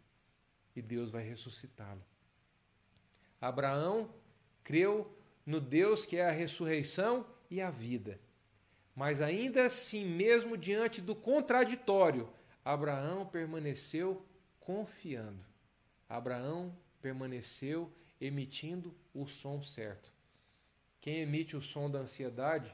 [0.75, 2.05] e Deus vai ressuscitá-lo.
[3.41, 4.13] Abraão
[4.63, 5.11] creu
[5.47, 8.19] no Deus que é a ressurreição e a vida.
[8.95, 12.29] Mas ainda assim, mesmo diante do contraditório,
[12.63, 14.28] Abraão permaneceu
[14.69, 15.43] confiando.
[16.07, 20.13] Abraão permaneceu emitindo o som certo.
[21.01, 22.71] Quem emite o som da ansiedade,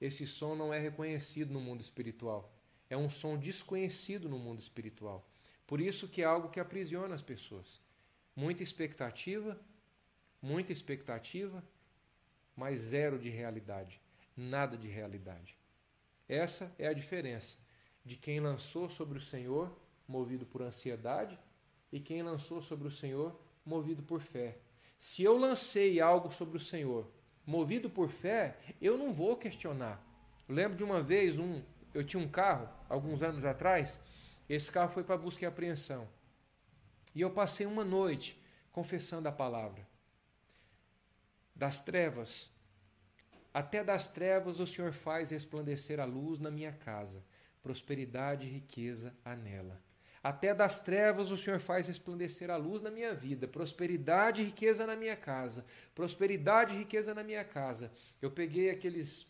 [0.00, 2.52] esse som não é reconhecido no mundo espiritual.
[2.90, 5.24] É um som desconhecido no mundo espiritual.
[5.68, 7.80] Por isso que é algo que aprisiona as pessoas.
[8.34, 9.56] Muita expectativa,
[10.42, 11.62] muita expectativa,
[12.56, 14.00] mas zero de realidade,
[14.36, 15.56] nada de realidade.
[16.28, 17.56] Essa é a diferença
[18.04, 21.38] de quem lançou sobre o Senhor movido por ansiedade
[21.92, 24.58] e quem lançou sobre o Senhor movido por fé.
[24.98, 27.10] Se eu lancei algo sobre o Senhor
[27.44, 30.02] movido por fé, eu não vou questionar.
[30.48, 31.62] Eu lembro de uma vez, um,
[31.94, 33.98] eu tinha um carro, alguns anos atrás,
[34.48, 36.08] esse carro foi para busca e apreensão.
[37.14, 38.40] E eu passei uma noite
[38.72, 39.86] confessando a palavra.
[41.54, 42.50] Das trevas,
[43.54, 47.24] até das trevas o Senhor faz resplandecer a luz na minha casa,
[47.62, 49.80] prosperidade e riqueza há nela.
[50.26, 54.84] Até das trevas o Senhor faz resplandecer a luz na minha vida, prosperidade e riqueza
[54.84, 57.92] na minha casa, prosperidade e riqueza na minha casa.
[58.20, 59.24] Eu peguei aqueles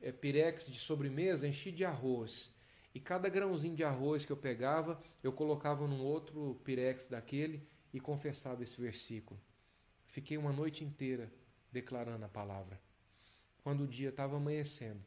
[0.00, 2.50] é, pirex de sobremesa, enchi de arroz,
[2.94, 8.00] e cada grãozinho de arroz que eu pegava, eu colocava num outro pirex daquele e
[8.00, 9.38] confessava esse versículo.
[10.06, 11.30] Fiquei uma noite inteira
[11.70, 12.80] declarando a palavra.
[13.62, 15.04] Quando o dia estava amanhecendo,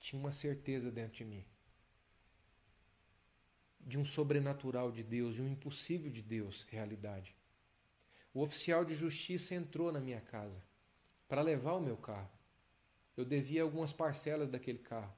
[0.00, 1.51] tinha uma certeza dentro de mim
[3.84, 7.34] de um sobrenatural de Deus, de um impossível de Deus, realidade.
[8.32, 10.62] O oficial de justiça entrou na minha casa
[11.28, 12.30] para levar o meu carro.
[13.16, 15.12] Eu devia algumas parcelas daquele carro.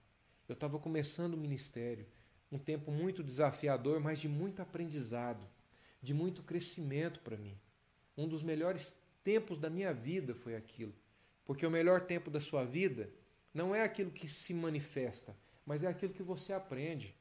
[0.48, 2.06] Eu estava começando o ministério,
[2.50, 5.46] um tempo muito desafiador, mas de muito aprendizado,
[6.02, 7.56] de muito crescimento para mim.
[8.16, 10.94] Um dos melhores tempos da minha vida foi aquilo.
[11.44, 13.10] Porque o melhor tempo da sua vida
[13.52, 17.14] não é aquilo que se manifesta, mas é aquilo que você aprende.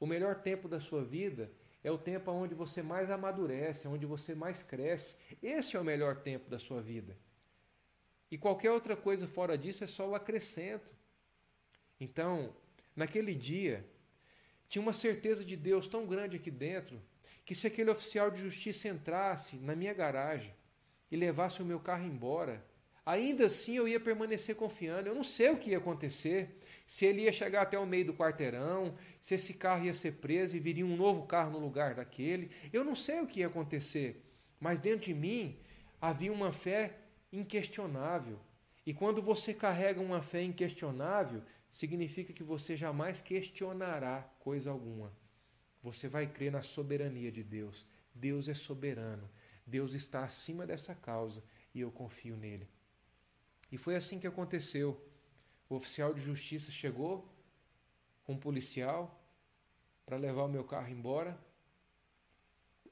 [0.00, 1.50] O melhor tempo da sua vida
[1.82, 5.16] é o tempo onde você mais amadurece, onde você mais cresce.
[5.42, 7.16] Esse é o melhor tempo da sua vida.
[8.30, 10.94] E qualquer outra coisa fora disso é só o acrescento.
[11.98, 12.54] Então,
[12.94, 13.84] naquele dia,
[14.68, 17.00] tinha uma certeza de Deus tão grande aqui dentro,
[17.44, 20.54] que se aquele oficial de justiça entrasse na minha garagem
[21.10, 22.62] e levasse o meu carro embora,
[23.08, 25.08] ainda assim eu ia permanecer confiando.
[25.08, 28.12] Eu não sei o que ia acontecer, se ele ia chegar até o meio do
[28.12, 32.50] quarteirão, se esse carro ia ser preso e viria um novo carro no lugar daquele.
[32.70, 34.22] Eu não sei o que ia acontecer,
[34.60, 35.58] mas dentro de mim
[35.98, 36.98] havia uma fé
[37.32, 38.38] inquestionável.
[38.84, 45.10] E quando você carrega uma fé inquestionável, significa que você jamais questionará coisa alguma.
[45.82, 47.86] Você vai crer na soberania de Deus.
[48.14, 49.30] Deus é soberano.
[49.66, 51.42] Deus está acima dessa causa
[51.74, 52.68] e eu confio nele.
[53.70, 55.00] E foi assim que aconteceu.
[55.68, 57.28] O oficial de justiça chegou
[58.24, 59.22] com um policial
[60.06, 61.38] para levar o meu carro embora.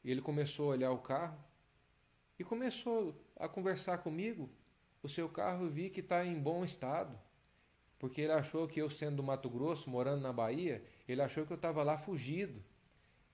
[0.04, 1.38] Ele começou a olhar o carro
[2.38, 4.50] e começou a conversar comigo.
[5.02, 7.18] O seu carro eu vi que está em bom estado.
[7.98, 11.52] Porque ele achou que eu, sendo do Mato Grosso, morando na Bahia, ele achou que
[11.52, 12.62] eu estava lá fugido.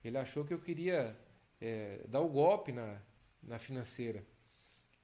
[0.03, 1.17] Ele achou que eu queria
[1.59, 3.01] é, dar o golpe na,
[3.41, 4.25] na financeira.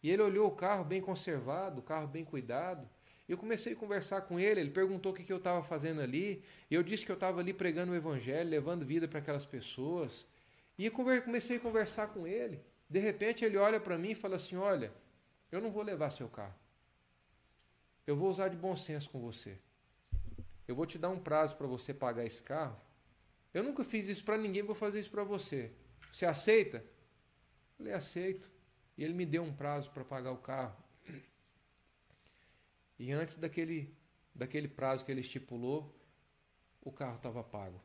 [0.02, 2.88] E ele olhou o carro bem conservado, o carro bem cuidado.
[3.28, 6.44] Eu comecei a conversar com ele, ele perguntou o que, eu estava fazendo ali.
[6.70, 10.26] E eu disse que eu estava ali pregando o evangelho, levando vida para aquelas pessoas.
[10.78, 12.60] E comecei a conversar com ele.
[12.90, 14.92] De repente ele olha para mim e fala assim: Olha,
[15.52, 16.56] eu não vou levar seu carro.
[18.08, 19.60] Eu vou usar de bom senso com você.
[20.68, 22.80] Eu vou te dar um prazo para você pagar esse carro.
[23.54, 25.72] Eu nunca fiz isso para ninguém, vou fazer isso para você.
[26.12, 26.78] Você aceita?
[26.78, 28.50] Eu falei: Aceito.
[29.00, 30.76] E ele me deu um prazo para pagar o carro.
[33.00, 33.96] E antes daquele,
[34.36, 35.98] daquele prazo que ele estipulou,
[36.82, 37.82] o carro estava pago.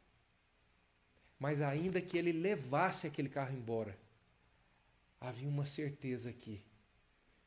[1.38, 3.96] Mas ainda que ele levasse aquele carro embora,
[5.20, 6.60] havia uma certeza aqui.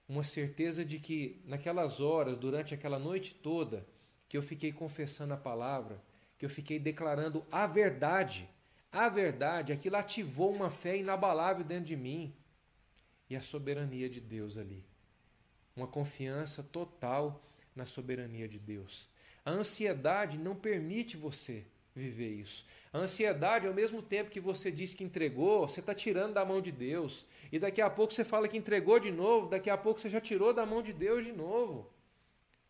[0.08, 3.86] Uma certeza de que naquelas horas, durante aquela noite toda,
[4.30, 6.02] que eu fiquei confessando a palavra,
[6.38, 8.50] que eu fiquei declarando a verdade,
[8.90, 12.34] a verdade, aquilo ativou uma fé inabalável dentro de mim
[13.30, 14.84] e a soberania de Deus ali.
[15.76, 17.40] uma confiança total
[17.76, 19.08] na soberania de Deus.
[19.46, 21.64] A ansiedade não permite você
[21.96, 22.66] viver isso.
[22.92, 26.62] A ansiedade, ao mesmo tempo que você diz que entregou, você está tirando da mão
[26.62, 27.26] de Deus.
[27.52, 30.20] E daqui a pouco você fala que entregou de novo, daqui a pouco você já
[30.20, 31.92] tirou da mão de Deus de novo.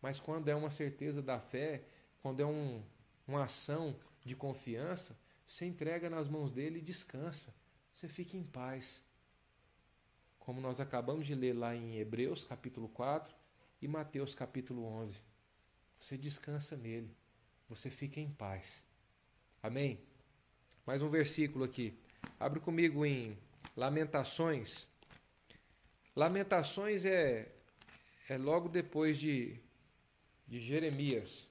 [0.00, 1.82] Mas quando é uma certeza da fé,
[2.20, 2.82] quando é um,
[3.26, 7.54] uma ação de confiança, você entrega nas mãos dele e descansa.
[7.92, 9.02] Você fica em paz.
[10.48, 13.34] Como nós acabamos de ler lá em Hebreus capítulo 4
[13.82, 15.20] e Mateus capítulo 11.
[16.00, 17.14] Você descansa nele.
[17.68, 18.82] Você fica em paz.
[19.62, 20.00] Amém?
[20.86, 21.92] Mais um versículo aqui.
[22.40, 23.36] Abre comigo em
[23.76, 24.88] Lamentações.
[26.16, 27.52] Lamentações é,
[28.26, 29.60] é logo depois de,
[30.46, 31.46] de Jeremias.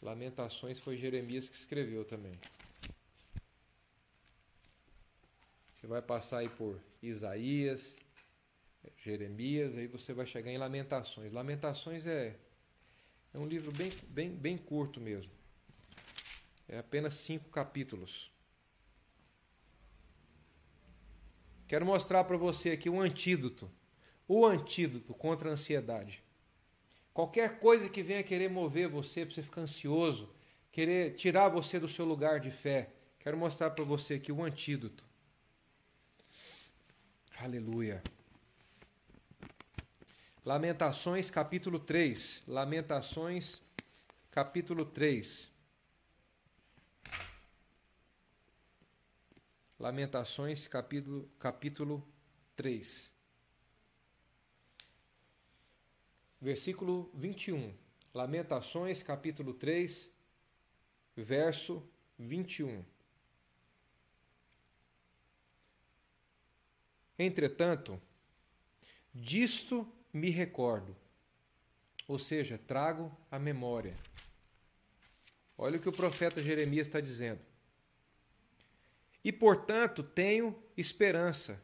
[0.00, 2.40] Lamentações foi Jeremias que escreveu também.
[5.78, 8.00] Você vai passar aí por Isaías,
[8.96, 11.32] Jeremias, aí você vai chegar em Lamentações.
[11.32, 12.34] Lamentações é
[13.32, 15.30] é um livro bem, bem, bem curto mesmo.
[16.68, 18.28] É apenas cinco capítulos.
[21.68, 23.70] Quero mostrar para você aqui um antídoto.
[24.26, 26.24] O antídoto contra a ansiedade.
[27.14, 30.34] Qualquer coisa que venha querer mover você para você ficar ansioso,
[30.72, 35.07] querer tirar você do seu lugar de fé, quero mostrar para você aqui o antídoto.
[37.40, 38.02] Aleluia.
[40.44, 42.42] Lamentações capítulo 3.
[42.48, 43.62] Lamentações
[44.28, 45.48] capítulo 3.
[49.78, 52.04] Lamentações capítulo, capítulo
[52.56, 53.12] 3.
[56.40, 57.72] Versículo 21.
[58.12, 60.10] Lamentações capítulo 3,
[61.14, 62.84] verso 21.
[67.18, 68.00] Entretanto,
[69.12, 70.96] disto me recordo,
[72.06, 73.96] ou seja, trago a memória.
[75.56, 77.40] Olha o que o profeta Jeremias está dizendo.
[79.24, 81.62] E portanto tenho esperança.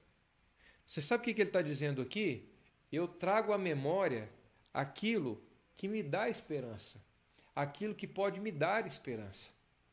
[0.85, 2.51] Você sabe o que ele está dizendo aqui?
[2.91, 4.29] Eu trago à memória
[4.73, 5.43] aquilo
[5.77, 7.01] que me dá esperança,
[7.55, 9.49] aquilo que pode me dar esperança.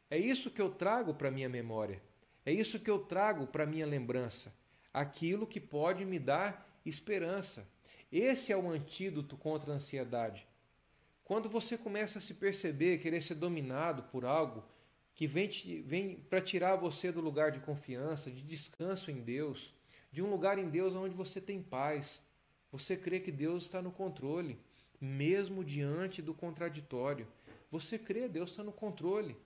[0.09, 2.01] É isso que eu trago para minha memória.
[2.45, 4.53] É isso que eu trago para minha lembrança,
[4.93, 7.67] aquilo que pode me dar esperança.
[8.11, 10.45] Esse é o antídoto contra a ansiedade.
[11.23, 14.63] Quando você começa a se perceber, querer ser dominado por algo
[15.13, 15.49] que vem,
[15.85, 19.73] vem para tirar você do lugar de confiança, de descanso em Deus,
[20.11, 22.21] de um lugar em Deus onde você tem paz,
[22.71, 24.59] você crê que Deus está no controle,
[24.99, 27.27] mesmo diante do contraditório.
[27.69, 29.37] Você crê, Deus está no controle.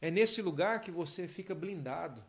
[0.00, 2.24] É nesse lugar que você fica blindado.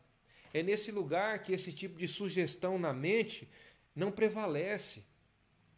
[0.56, 3.45] É nesse lugar que esse tipo de sugestão na mente
[3.93, 5.03] não prevalece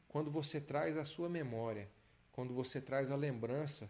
[0.08, 1.90] quando você traz a sua memória,
[2.32, 3.90] quando você traz a lembrança,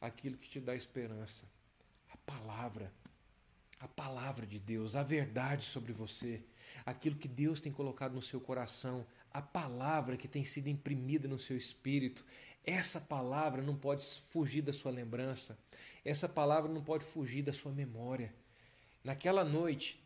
[0.00, 1.44] aquilo que te dá esperança.
[2.10, 2.92] A palavra,
[3.78, 6.42] a palavra de Deus, a verdade sobre você,
[6.84, 11.38] aquilo que Deus tem colocado no seu coração, a palavra que tem sido imprimida no
[11.38, 12.24] seu espírito.
[12.64, 15.56] Essa palavra não pode fugir da sua lembrança,
[16.04, 18.34] essa palavra não pode fugir da sua memória.
[19.04, 20.03] Naquela noite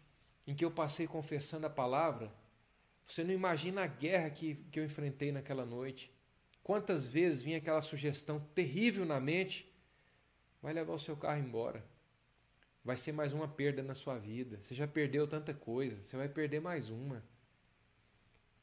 [0.48, 2.32] em que eu passei confessando a palavra,
[3.06, 6.10] você não imagina a guerra que, que eu enfrentei naquela noite.
[6.62, 9.70] Quantas vezes vinha aquela sugestão terrível na mente:
[10.62, 11.84] vai levar o seu carro embora.
[12.82, 14.58] Vai ser mais uma perda na sua vida.
[14.62, 17.22] Você já perdeu tanta coisa, você vai perder mais uma.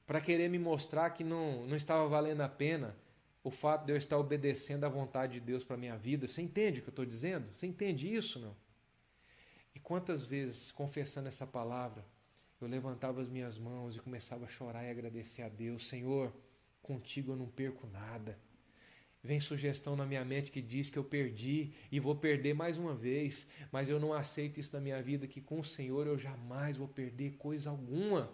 [0.07, 2.97] Para querer me mostrar que não, não estava valendo a pena
[3.43, 6.27] o fato de eu estar obedecendo à vontade de Deus para minha vida.
[6.27, 7.53] Você entende o que eu estou dizendo?
[7.53, 8.64] Você entende isso, não?
[9.75, 12.03] E quantas vezes, confessando essa palavra,
[12.61, 15.87] eu levantava as minhas mãos e começava a chorar e agradecer a Deus.
[15.87, 16.33] Senhor,
[16.81, 18.39] contigo eu não perco nada.
[19.21, 22.93] Vem sugestão na minha mente que diz que eu perdi e vou perder mais uma
[22.93, 26.77] vez, mas eu não aceito isso na minha vida, que com o Senhor eu jamais
[26.77, 28.31] vou perder coisa alguma.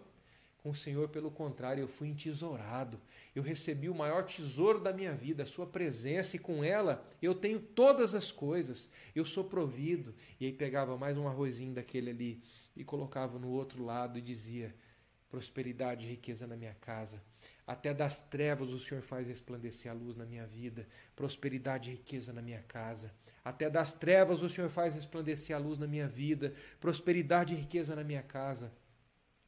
[0.62, 3.02] Com o Senhor, pelo contrário, eu fui entesourado.
[3.36, 7.34] Eu recebi o maior tesouro da minha vida, a Sua presença, e com ela eu
[7.34, 8.88] tenho todas as coisas.
[9.16, 10.14] Eu sou provido.
[10.40, 12.44] E aí pegava mais um arrozinho daquele ali
[12.76, 14.76] e colocava no outro lado e dizia:
[15.32, 17.24] prosperidade e riqueza na minha casa.
[17.66, 20.86] Até das trevas o Senhor faz resplandecer a luz na minha vida.
[21.16, 23.12] Prosperidade e riqueza na minha casa.
[23.44, 26.54] Até das trevas o Senhor faz resplandecer a luz na minha vida.
[26.80, 28.72] Prosperidade e riqueza na minha casa.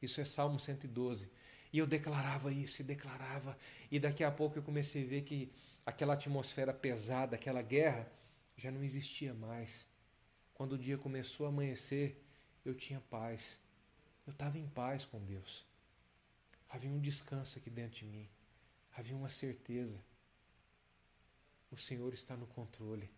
[0.04, 1.30] Isso é Salmo 112.
[1.72, 3.58] E eu declarava isso e declarava.
[3.90, 5.50] E daqui a pouco eu comecei a ver que
[5.84, 8.10] aquela atmosfera pesada, aquela guerra,
[8.56, 9.86] já não existia mais.
[10.54, 12.22] Quando o dia começou a amanhecer,
[12.64, 13.58] eu tinha paz.
[14.26, 15.64] Eu estava em paz com Deus.
[16.68, 18.28] havia um descanso aqui dentro de mim,
[18.96, 19.98] havia uma certeza.
[21.70, 23.10] O Senhor está no controle.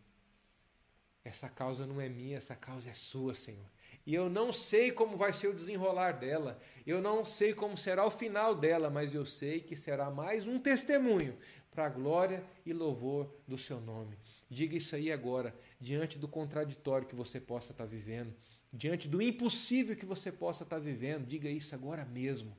[1.27, 3.67] Essa causa não é minha, essa causa é sua, Senhor.
[4.07, 6.57] E eu não sei como vai ser o desenrolar dela,
[6.87, 10.57] eu não sei como será o final dela, mas eu sei que será mais um
[10.61, 11.37] testemunho
[11.69, 14.17] para a glória e louvor do seu nome.
[14.49, 18.33] Diga isso aí agora, diante do contraditório que você possa estar vivendo,
[18.73, 22.57] diante do impossível que você possa estar vivendo, diga isso agora mesmo.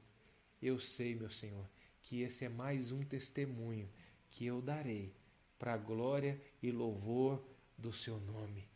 [0.62, 1.66] Eu sei, meu Senhor,
[2.02, 3.90] que esse é mais um testemunho
[4.30, 5.14] que eu darei
[5.58, 7.42] para a glória e louvor
[7.78, 8.68] do seu nome.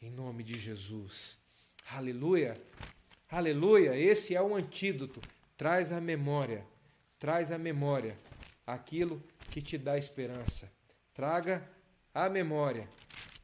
[0.00, 1.38] Em nome de Jesus.
[1.90, 2.60] Aleluia!
[3.30, 3.96] Aleluia!
[3.96, 5.20] Esse é o antídoto.
[5.56, 6.64] Traz a memória,
[7.18, 8.18] traz a memória
[8.66, 10.70] aquilo que te dá esperança.
[11.12, 11.68] Traga
[12.12, 12.88] à memória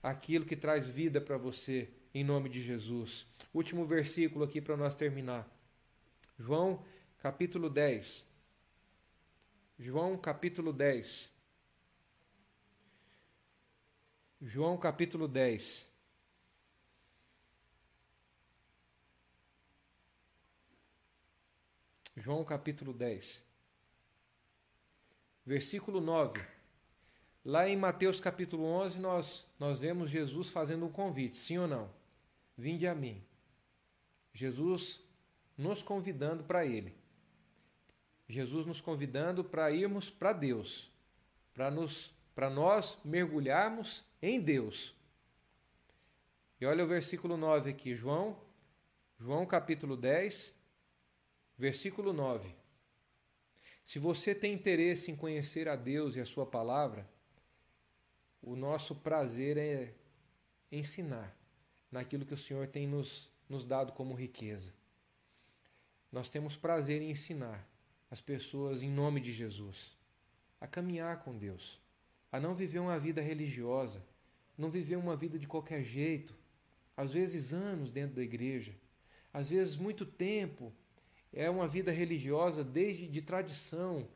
[0.02, 3.26] aquilo que traz vida para você, em nome de Jesus.
[3.52, 5.48] Último versículo aqui para nós terminar.
[6.38, 6.84] João
[7.18, 8.26] capítulo 10.
[9.78, 11.30] João capítulo 10.
[14.42, 15.86] João capítulo 10.
[22.16, 23.44] João capítulo 10.
[25.44, 26.42] Versículo 9.
[27.44, 31.90] Lá em Mateus capítulo 11, nós, nós vemos Jesus fazendo um convite, sim ou não?
[32.56, 33.22] Vinde a mim.
[34.32, 35.00] Jesus
[35.56, 36.94] nos convidando para Ele.
[38.26, 40.90] Jesus nos convidando para irmos para Deus,
[41.52, 44.94] para nos para nós mergulharmos em Deus.
[46.58, 48.34] E olha o versículo 9 aqui, João,
[49.18, 50.56] João capítulo 10,
[51.58, 52.54] versículo 9.
[53.84, 57.06] Se você tem interesse em conhecer a Deus e a sua palavra,
[58.40, 59.92] o nosso prazer é
[60.72, 61.36] ensinar
[61.92, 64.72] naquilo que o Senhor tem nos, nos dado como riqueza.
[66.10, 67.68] Nós temos prazer em ensinar
[68.10, 69.94] as pessoas em nome de Jesus
[70.58, 71.78] a caminhar com Deus,
[72.30, 74.02] a não viver uma vida religiosa,
[74.56, 76.34] não viver uma vida de qualquer jeito,
[76.96, 78.74] às vezes anos dentro da igreja,
[79.32, 80.72] às vezes muito tempo,
[81.32, 84.08] é uma vida religiosa desde de tradição,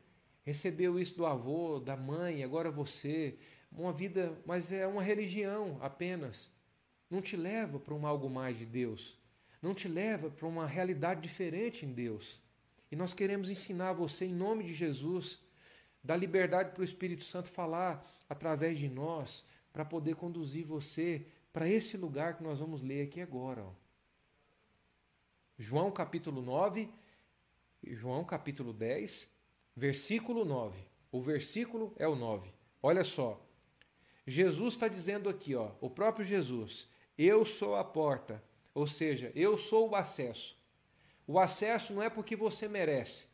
[0.43, 3.35] recebeu isso do avô, da mãe, agora você,
[3.71, 6.51] uma vida, mas é uma religião apenas.
[7.09, 9.17] Não te leva para um algo mais de Deus,
[9.61, 12.39] não te leva para uma realidade diferente em Deus.
[12.91, 15.39] E nós queremos ensinar você em nome de Jesus,
[16.05, 19.43] dar liberdade para o Espírito Santo falar através de nós,
[19.73, 23.63] para poder conduzir você para esse lugar que nós vamos ler aqui agora.
[23.63, 23.71] Ó.
[25.57, 26.87] João capítulo 9,
[27.83, 29.27] João capítulo 10,
[29.75, 30.79] versículo 9.
[31.11, 32.49] O versículo é o 9.
[32.83, 33.41] Olha só.
[34.27, 36.87] Jesus está dizendo aqui, ó, o próprio Jesus,
[37.17, 38.43] eu sou a porta,
[38.73, 40.57] ou seja, eu sou o acesso.
[41.25, 43.25] O acesso não é porque você merece.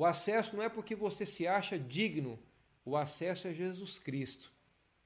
[0.00, 2.38] O acesso não é porque você se acha digno.
[2.86, 4.50] O acesso é Jesus Cristo.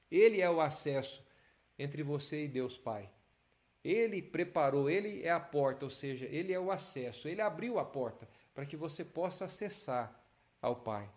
[0.09, 1.21] Ele é o acesso
[1.77, 3.09] entre você e Deus Pai.
[3.83, 7.27] Ele preparou, ele é a porta, ou seja, ele é o acesso.
[7.27, 10.17] Ele abriu a porta para que você possa acessar
[10.61, 11.11] ao Pai.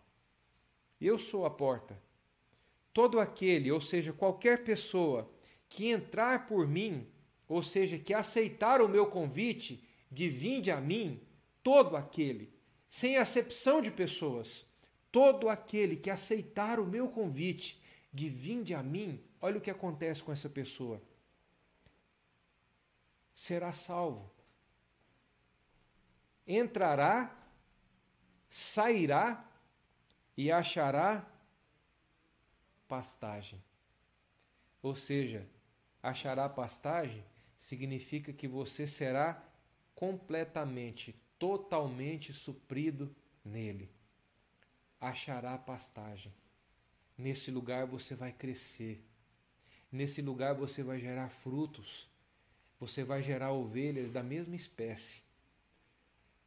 [1.01, 1.97] Eu sou a porta.
[2.93, 5.31] Todo aquele, ou seja, qualquer pessoa
[5.69, 7.07] que entrar por mim,
[7.47, 11.23] ou seja, que aceitar o meu convite de vinde a mim,
[11.63, 12.58] todo aquele,
[12.89, 14.67] sem acepção de pessoas,
[15.11, 17.81] todo aquele que aceitar o meu convite
[18.13, 21.03] de vinde a mim, olha o que acontece com essa pessoa.
[23.35, 24.31] Será salvo.
[26.47, 27.37] Entrará,
[28.49, 29.45] sairá
[30.37, 31.29] e achará
[32.89, 33.63] pastagem.
[34.83, 35.47] Ou seja,
[36.03, 37.25] achará pastagem
[37.59, 39.43] significa que você será
[39.95, 43.15] completamente, totalmente suprido
[43.45, 43.91] nele.
[45.01, 46.33] Achará pastagem.
[47.17, 49.05] Nesse lugar você vai crescer.
[49.91, 52.09] Nesse lugar você vai gerar frutos.
[52.81, 55.23] Você vai gerar ovelhas da mesma espécie.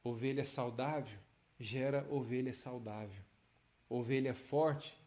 [0.04, 1.20] Ovelha saudável
[1.60, 3.24] gera ovelha saudável.
[3.90, 4.98] Ovelha forte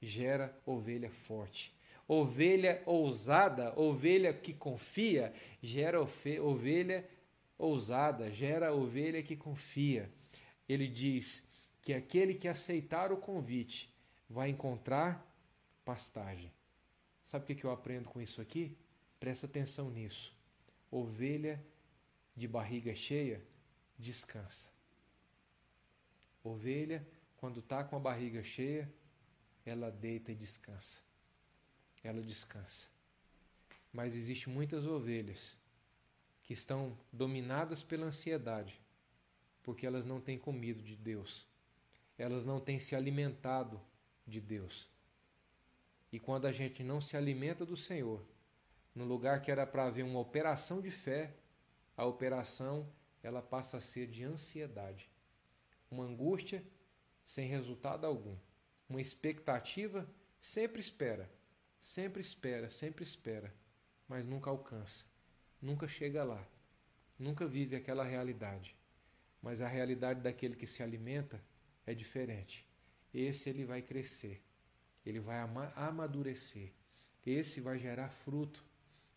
[0.00, 1.72] gera ovelha forte.
[2.08, 5.32] Ovelha ousada, ovelha que confia,
[5.62, 7.08] gera ovelha
[7.60, 10.10] ousada, gera ovelha que confia.
[10.68, 11.46] Ele diz
[11.82, 13.94] que aquele que aceitar o convite
[14.28, 15.26] vai encontrar
[15.84, 16.52] pastagem.
[17.24, 18.76] Sabe o que eu aprendo com isso aqui?
[19.18, 20.34] Presta atenção nisso.
[20.90, 21.62] Ovelha
[22.34, 23.42] de barriga cheia
[23.98, 24.68] descansa.
[26.42, 27.06] Ovelha,
[27.36, 28.90] quando está com a barriga cheia,
[29.66, 31.00] ela deita e descansa.
[32.02, 32.88] Ela descansa.
[33.92, 35.59] Mas existem muitas ovelhas
[36.50, 38.76] que estão dominadas pela ansiedade,
[39.62, 41.46] porque elas não têm comido de Deus.
[42.18, 43.80] elas não têm se alimentado
[44.26, 44.90] de Deus.
[46.10, 48.20] E quando a gente não se alimenta do Senhor,
[48.92, 51.36] no lugar que era para haver uma operação de fé,
[51.96, 52.92] a operação
[53.22, 55.08] ela passa a ser de ansiedade,
[55.88, 56.64] uma angústia
[57.24, 58.36] sem resultado algum,
[58.88, 60.04] uma expectativa
[60.40, 61.30] sempre espera,
[61.78, 63.54] sempre espera, sempre espera,
[64.08, 65.04] mas nunca alcança,
[65.60, 66.46] nunca chega lá,
[67.18, 68.76] nunca vive aquela realidade.
[69.42, 71.42] Mas a realidade daquele que se alimenta
[71.86, 72.66] é diferente.
[73.12, 74.42] Esse ele vai crescer,
[75.04, 75.38] ele vai
[75.74, 76.72] amadurecer,
[77.26, 78.64] esse vai gerar fruto.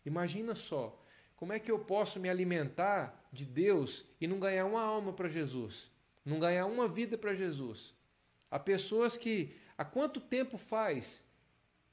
[0.04, 1.00] Imagina só,
[1.36, 5.28] como é que eu posso me alimentar de Deus e não ganhar uma alma para
[5.28, 5.90] Jesus?
[6.24, 7.94] Não ganhar uma vida para Jesus?
[8.50, 11.24] Há pessoas que há quanto tempo faz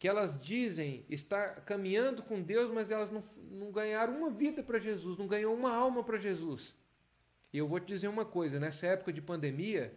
[0.01, 4.79] que elas dizem estar caminhando com Deus, mas elas não, não ganharam uma vida para
[4.79, 6.73] Jesus, não ganhou uma alma para Jesus.
[7.53, 9.93] E eu vou te dizer uma coisa: nessa época de pandemia,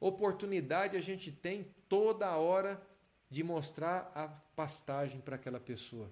[0.00, 2.82] oportunidade a gente tem toda hora
[3.30, 6.10] de mostrar a pastagem para aquela pessoa.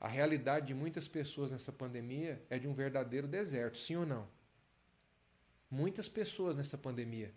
[0.00, 4.26] A realidade de muitas pessoas nessa pandemia é de um verdadeiro deserto, sim ou não?
[5.70, 7.32] Muitas pessoas nessa pandemia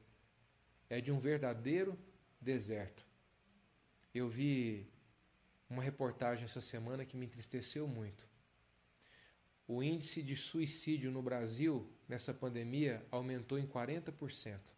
[0.89, 1.95] é de um verdadeiro
[2.41, 3.05] deserto.
[4.13, 4.87] Eu vi
[5.69, 8.27] uma reportagem essa semana que me entristeceu muito.
[9.67, 14.77] O índice de suicídio no Brasil nessa pandemia aumentou em 40%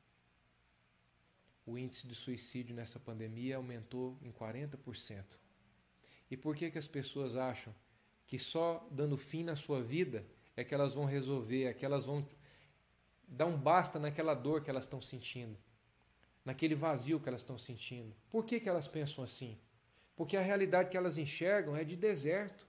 [1.69, 5.37] o índice de suicídio nessa pandemia aumentou em 40%.
[6.31, 7.73] E por que, que as pessoas acham
[8.25, 10.25] que só dando fim na sua vida
[10.55, 12.27] é que elas vão resolver, é que elas vão
[13.27, 15.57] dar um basta naquela dor que elas estão sentindo,
[16.49, 18.11] naquele vazio que elas estão sentindo?
[18.31, 19.55] Por que, que elas pensam assim?
[20.15, 22.65] Porque a realidade que elas enxergam é de deserto.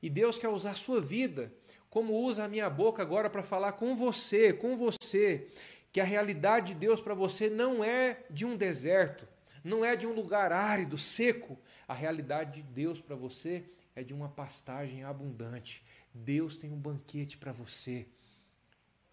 [0.00, 1.52] E Deus quer usar a sua vida,
[1.90, 5.48] como usa a minha boca agora para falar com você, com você
[5.92, 9.28] que a realidade de Deus para você não é de um deserto,
[9.62, 11.58] não é de um lugar árido, seco.
[11.86, 13.64] A realidade de Deus para você
[13.94, 15.84] é de uma pastagem abundante.
[16.14, 18.06] Deus tem um banquete para você.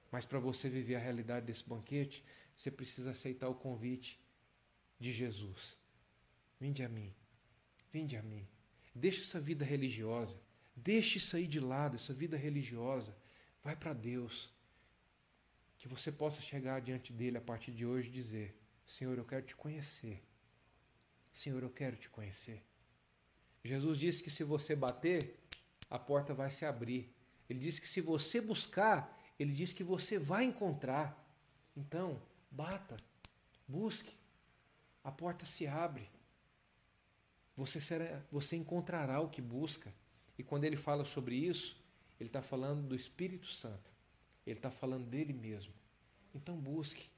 [0.10, 2.24] Mas para você viver a realidade desse banquete,
[2.56, 4.20] você precisa aceitar o convite
[5.00, 5.78] de Jesus.
[6.60, 7.14] Vinde a mim.
[7.92, 8.48] Vinde a mim.
[8.94, 10.40] Deixa essa vida religiosa.
[10.76, 13.16] Deixe aí de lado, essa vida religiosa.
[13.64, 14.54] Vai para Deus
[15.78, 19.46] que você possa chegar diante dele a partir de hoje e dizer: Senhor, eu quero
[19.46, 20.24] te conhecer.
[21.34, 22.64] Senhor, eu quero te conhecer.
[23.64, 25.38] Jesus disse que se você bater,
[25.90, 27.14] a porta vai se abrir.
[27.50, 31.22] Ele disse que se você buscar, ele diz que você vai encontrar.
[31.76, 32.22] Então,
[32.56, 32.96] bata,
[33.68, 34.16] busque,
[35.04, 36.10] a porta se abre.
[37.56, 39.94] Você, será, você encontrará o que busca.
[40.38, 41.82] E quando ele fala sobre isso,
[42.20, 43.92] ele está falando do Espírito Santo.
[44.46, 45.74] Ele está falando dele mesmo.
[46.34, 47.10] Então busque,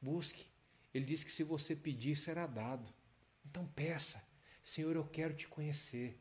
[0.00, 0.46] busque.
[0.92, 2.92] Ele diz que se você pedir, será dado.
[3.44, 4.22] Então peça,
[4.62, 6.20] Senhor, eu quero te conhecer.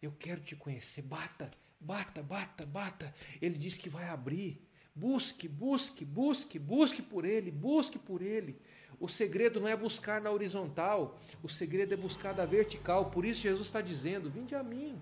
[0.00, 1.02] Eu quero te conhecer.
[1.02, 3.14] Bata, bata, bata, bata.
[3.40, 4.66] Ele diz que vai abrir.
[4.94, 8.60] Busque, busque, busque, busque por Ele, busque por Ele.
[8.98, 13.10] O segredo não é buscar na horizontal, o segredo é buscar na vertical.
[13.10, 15.00] Por isso Jesus está dizendo: Vinde a mim,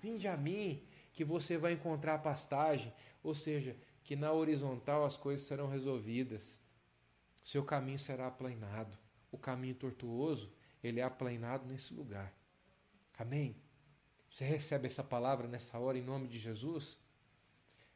[0.00, 2.92] vinde a mim, que você vai encontrar pastagem.
[3.22, 6.60] Ou seja, que na horizontal as coisas serão resolvidas.
[7.42, 8.96] Seu caminho será aplanado.
[9.30, 10.50] O caminho tortuoso,
[10.82, 12.32] ele é aplanado nesse lugar.
[13.18, 13.56] Amém?
[14.30, 16.98] Você recebe essa palavra nessa hora em nome de Jesus?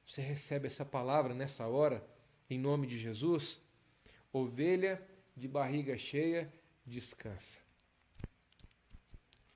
[0.05, 2.05] Você recebe essa palavra nessa hora
[2.49, 3.61] em nome de Jesus?
[4.33, 5.01] Ovelha
[5.37, 6.53] de barriga cheia,
[6.85, 7.59] descansa.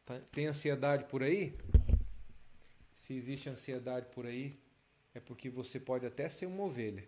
[0.04, 1.56] Tá, tem ansiedade por aí?
[2.94, 4.58] Se existe ansiedade por aí,
[5.14, 7.06] é porque você pode até ser uma ovelha,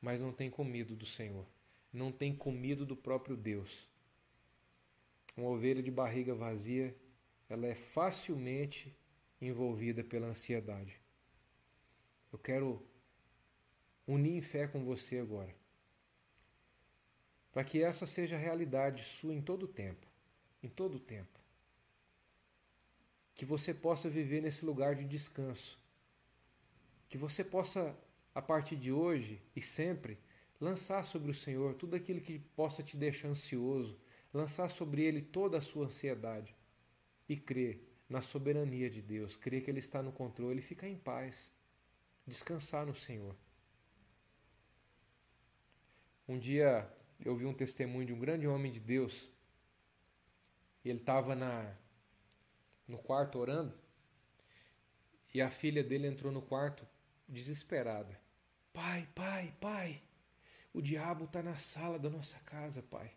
[0.00, 1.46] mas não tem comido do Senhor,
[1.92, 3.88] não tem comido do próprio Deus.
[5.36, 6.94] Uma ovelha de barriga vazia,
[7.48, 8.96] ela é facilmente
[9.40, 11.00] envolvida pela ansiedade.
[12.34, 12.84] Eu quero
[14.04, 15.54] unir em fé com você agora,
[17.52, 20.04] para que essa seja a realidade sua em todo o tempo,
[20.60, 21.38] em todo o tempo.
[23.36, 25.78] Que você possa viver nesse lugar de descanso.
[27.08, 27.96] Que você possa,
[28.34, 30.18] a partir de hoje e sempre,
[30.60, 33.96] lançar sobre o Senhor tudo aquilo que possa te deixar ansioso,
[34.32, 36.52] lançar sobre Ele toda a sua ansiedade.
[37.28, 40.98] E crer na soberania de Deus, crer que Ele está no controle e ficar em
[40.98, 41.54] paz,
[42.26, 43.36] descansar no Senhor.
[46.26, 46.90] Um dia
[47.24, 49.30] eu vi um testemunho de um grande homem de Deus.
[50.84, 51.74] Ele estava na
[52.86, 53.74] no quarto orando
[55.32, 56.86] e a filha dele entrou no quarto
[57.28, 58.20] desesperada.
[58.72, 60.02] Pai, pai, pai,
[60.72, 63.12] O diabo está na sala da nossa casa, pai.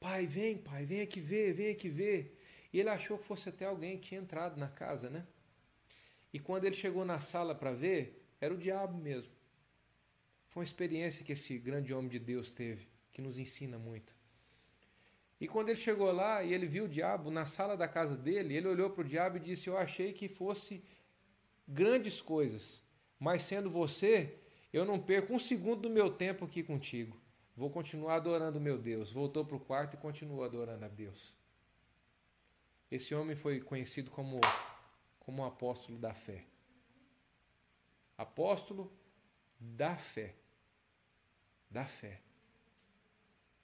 [0.00, 2.40] Pai, vem, pai, vem aqui ver, vem aqui ver.
[2.72, 5.26] E ele achou que fosse até alguém que tinha entrado na casa, né?
[6.32, 9.32] E quando ele chegou na sala para ver, era o diabo mesmo.
[10.48, 14.16] Foi uma experiência que esse grande homem de Deus teve, que nos ensina muito.
[15.40, 18.56] E quando ele chegou lá e ele viu o diabo na sala da casa dele,
[18.56, 20.82] ele olhou para o diabo e disse: Eu achei que fosse
[21.66, 22.82] grandes coisas,
[23.18, 24.38] mas sendo você,
[24.72, 27.16] eu não perco um segundo do meu tempo aqui contigo.
[27.56, 29.12] Vou continuar adorando meu Deus.
[29.12, 31.36] Voltou para o quarto e continuou adorando a Deus.
[32.90, 34.40] Esse homem foi conhecido como,
[35.28, 36.42] como o apóstolo da fé.
[38.16, 38.90] Apóstolo
[39.60, 40.34] da fé.
[41.70, 42.22] Da fé.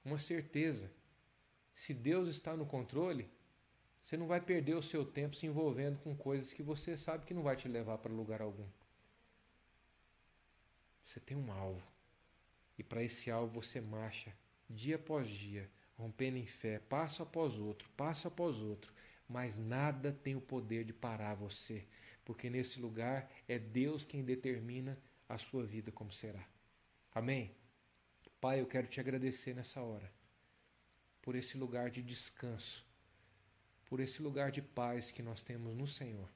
[0.04, 0.92] Uma certeza.
[1.72, 3.30] Se Deus está no controle,
[3.98, 7.32] você não vai perder o seu tempo se envolvendo com coisas que você sabe que
[7.32, 8.68] não vai te levar para lugar algum.
[11.02, 11.82] Você tem um alvo.
[12.76, 14.36] E para esse alvo você marcha
[14.68, 18.92] dia após dia, rompendo em fé, passo após outro, passo após outro,
[19.28, 21.84] mas nada tem o poder de parar você,
[22.24, 24.98] porque nesse lugar é Deus quem determina
[25.28, 26.46] a sua vida como será.
[27.14, 27.54] Amém?
[28.40, 30.12] Pai, eu quero te agradecer nessa hora
[31.22, 32.84] por esse lugar de descanso,
[33.86, 36.28] por esse lugar de paz que nós temos no Senhor.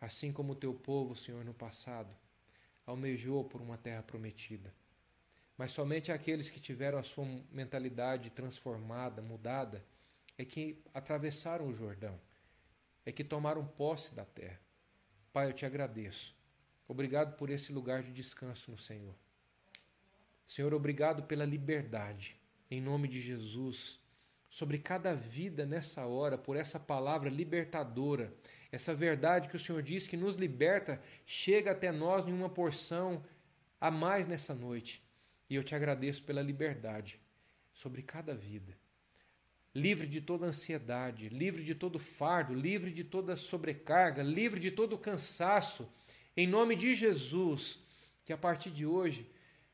[0.00, 2.14] Assim como o teu povo, Senhor, no passado,
[2.86, 4.74] almejou por uma terra prometida.
[5.56, 9.84] Mas somente aqueles que tiveram a sua mentalidade transformada, mudada,
[10.38, 12.18] é que atravessaram o Jordão,
[13.04, 14.60] é que tomaram posse da terra.
[15.32, 16.34] Pai, eu te agradeço.
[16.86, 19.14] Obrigado por esse lugar de descanso no Senhor.
[20.46, 24.00] Senhor, obrigado pela liberdade, em nome de Jesus,
[24.48, 28.32] sobre cada vida nessa hora, por essa palavra libertadora,
[28.72, 33.22] essa verdade que o Senhor diz que nos liberta, chega até nós em uma porção
[33.80, 35.02] a mais nessa noite.
[35.50, 37.20] E eu te agradeço pela liberdade
[37.72, 38.74] sobre cada vida.
[39.78, 44.98] Livre de toda ansiedade, livre de todo fardo, livre de toda sobrecarga, livre de todo
[44.98, 45.88] cansaço.
[46.36, 47.78] Em nome de Jesus,
[48.24, 49.30] que a partir de hoje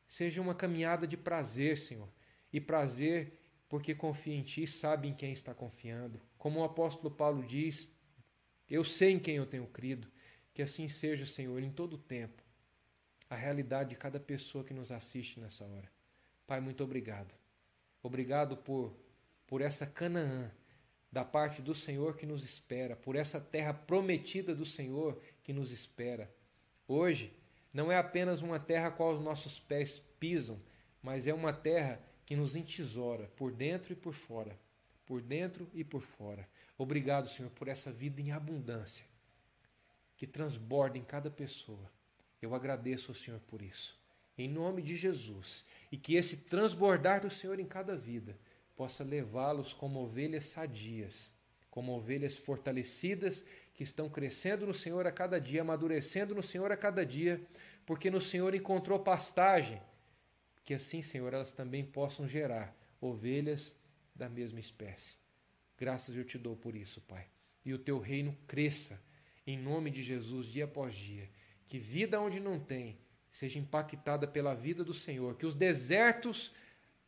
[0.07, 2.09] seja uma caminhada de prazer, Senhor.
[2.53, 3.33] E prazer
[3.67, 6.21] porque confia em Ti sabe em quem está confiando.
[6.37, 7.89] Como o apóstolo Paulo diz,
[8.69, 10.07] eu sei em quem eu tenho crido.
[10.53, 12.45] Que assim seja, Senhor, em todo o tempo
[13.29, 15.91] a realidade de cada pessoa que nos assiste nessa hora.
[16.47, 17.35] Pai, muito obrigado.
[18.03, 18.95] Obrigado por,
[19.47, 20.51] por essa Canaã
[21.11, 25.71] da parte do Senhor que nos espera, por essa terra prometida do Senhor que nos
[25.71, 26.29] espera.
[26.89, 27.33] Hoje,
[27.73, 30.61] não é apenas uma terra a qual os nossos pés pisam,
[31.03, 34.59] mas é uma terra que nos entesoura por dentro e por fora.
[35.07, 36.49] Por dentro e por fora.
[36.77, 39.07] Obrigado, Senhor, por essa vida em abundância
[40.17, 41.91] que transborda em cada pessoa.
[42.41, 43.99] Eu agradeço ao Senhor por isso.
[44.37, 45.65] Em nome de Jesus.
[45.91, 48.39] E que esse transbordar do Senhor em cada vida
[48.77, 51.33] possa levá-los como ovelhas sadias,
[51.71, 56.77] como ovelhas fortalecidas que estão crescendo no Senhor a cada dia, amadurecendo no Senhor a
[56.77, 57.45] cada dia,
[57.85, 59.81] porque no Senhor encontrou pastagem.
[60.65, 63.77] Que assim, Senhor, elas também possam gerar ovelhas
[64.15, 65.17] da mesma espécie.
[65.77, 67.27] Graças eu te dou por isso, Pai.
[67.65, 69.03] E o teu reino cresça
[69.47, 71.29] em nome de Jesus dia após dia
[71.67, 72.99] que vida onde não tem
[73.31, 76.53] seja impactada pela vida do Senhor, que os desertos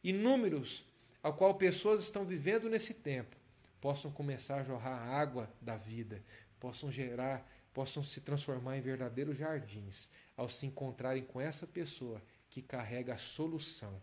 [0.03, 0.85] inúmeros
[1.27, 3.35] ao qual pessoas estão vivendo nesse tempo
[3.81, 6.22] possam começar a jorrar água da vida,
[6.61, 12.62] possam gerar, possam se transformar em verdadeiros jardins ao se encontrarem com essa pessoa que
[12.62, 14.01] carrega a solução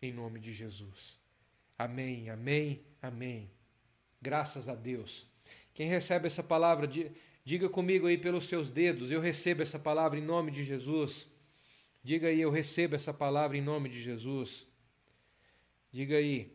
[0.00, 1.18] em nome de Jesus.
[1.78, 3.50] Amém, amém, amém.
[4.22, 5.26] Graças a Deus.
[5.74, 6.88] Quem recebe essa palavra
[7.44, 11.28] Diga comigo aí pelos seus dedos, eu recebo essa palavra em nome de Jesus.
[12.02, 14.66] Diga aí, eu recebo essa palavra em nome de Jesus.
[15.92, 16.53] Diga aí,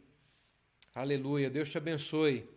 [0.93, 2.47] aleluia, Deus te abençoe.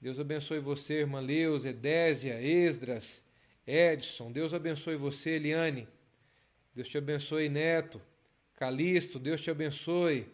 [0.00, 3.24] Deus abençoe você, irmã Leus, Edésia, Esdras,
[3.66, 4.30] Edson.
[4.30, 5.88] Deus abençoe você, Eliane.
[6.74, 8.00] Deus te abençoe, Neto,
[8.54, 9.18] Calixto.
[9.18, 10.26] Deus te abençoe.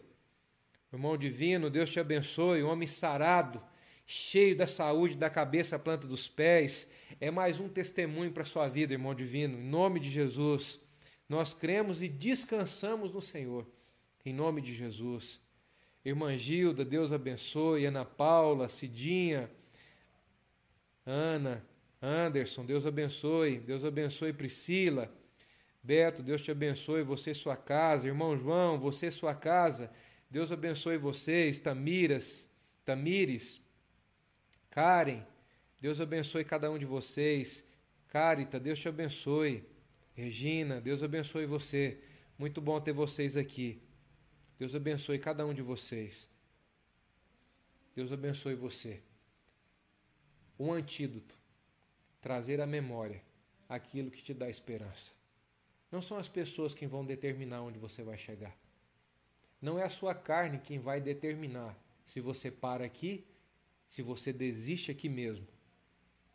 [0.93, 2.63] Irmão divino, Deus te abençoe.
[2.63, 3.61] Homem sarado
[4.05, 6.87] cheio da saúde da cabeça à planta dos pés,
[7.19, 9.57] é mais um testemunho para a sua vida, irmão divino.
[9.57, 10.79] Em nome de Jesus,
[11.27, 13.65] nós cremos e descansamos no Senhor.
[14.25, 15.41] Em nome de Jesus.
[16.05, 17.85] Irmã Gilda, Deus abençoe.
[17.85, 19.49] Ana Paula, Cidinha,
[21.03, 21.65] Ana,
[22.01, 23.59] Anderson, Deus abençoe.
[23.59, 25.11] Deus abençoe Priscila.
[25.81, 28.07] Beto, Deus te abençoe, você e sua casa.
[28.07, 29.91] Irmão João, você e sua casa.
[30.29, 31.59] Deus abençoe vocês.
[31.59, 32.49] Tamiras,
[32.85, 33.59] Tamires,
[34.69, 35.23] Karen,
[35.81, 37.63] Deus abençoe cada um de vocês.
[38.07, 39.63] Carita, Deus te abençoe.
[40.13, 41.97] Regina, Deus abençoe você.
[42.37, 43.81] Muito bom ter vocês aqui.
[44.57, 46.29] Deus abençoe cada um de vocês.
[47.93, 49.01] Deus abençoe você.
[50.57, 51.37] Um antídoto.
[52.21, 53.21] Trazer à memória
[53.67, 55.11] aquilo que te dá esperança.
[55.91, 58.57] Não são as pessoas que vão determinar onde você vai chegar.
[59.61, 63.25] Não é a sua carne quem vai determinar se você para aqui,
[63.87, 65.47] se você desiste aqui mesmo.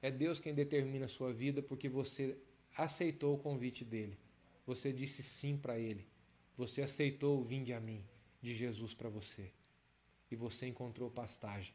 [0.03, 2.37] É Deus quem determina a sua vida porque você
[2.77, 4.19] aceitou o convite dele.
[4.67, 6.07] Você disse sim para ele.
[6.57, 8.05] Você aceitou o vinde a mim
[8.41, 9.51] de Jesus para você.
[10.31, 11.75] E você encontrou pastagem.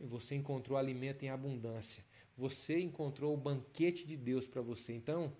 [0.00, 2.04] Você encontrou alimento em abundância.
[2.36, 4.92] Você encontrou o banquete de Deus para você.
[4.92, 5.32] Então,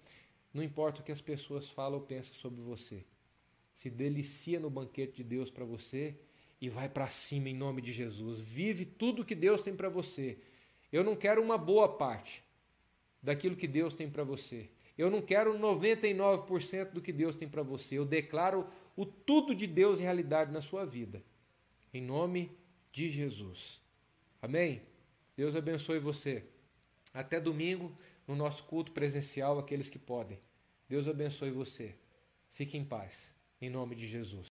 [0.52, 3.04] não importa o que as pessoas falam ou pensam sobre você.
[3.72, 6.18] Se delicia no banquete de Deus para você
[6.60, 8.40] e vai para cima em nome de Jesus.
[8.40, 10.38] Vive tudo que Deus tem para você.
[10.90, 12.42] Eu não quero uma boa parte
[13.22, 14.70] daquilo que Deus tem para você.
[14.96, 17.98] Eu não quero 99% do que Deus tem para você.
[17.98, 18.66] Eu declaro
[18.96, 21.22] o tudo de Deus em realidade na sua vida.
[21.92, 22.50] Em nome
[22.90, 23.80] de Jesus.
[24.40, 24.82] Amém?
[25.36, 26.44] Deus abençoe você.
[27.12, 30.40] Até domingo, no nosso culto presencial, aqueles que podem.
[30.88, 31.94] Deus abençoe você.
[32.50, 33.34] Fique em paz.
[33.60, 34.44] Em nome de Jesus.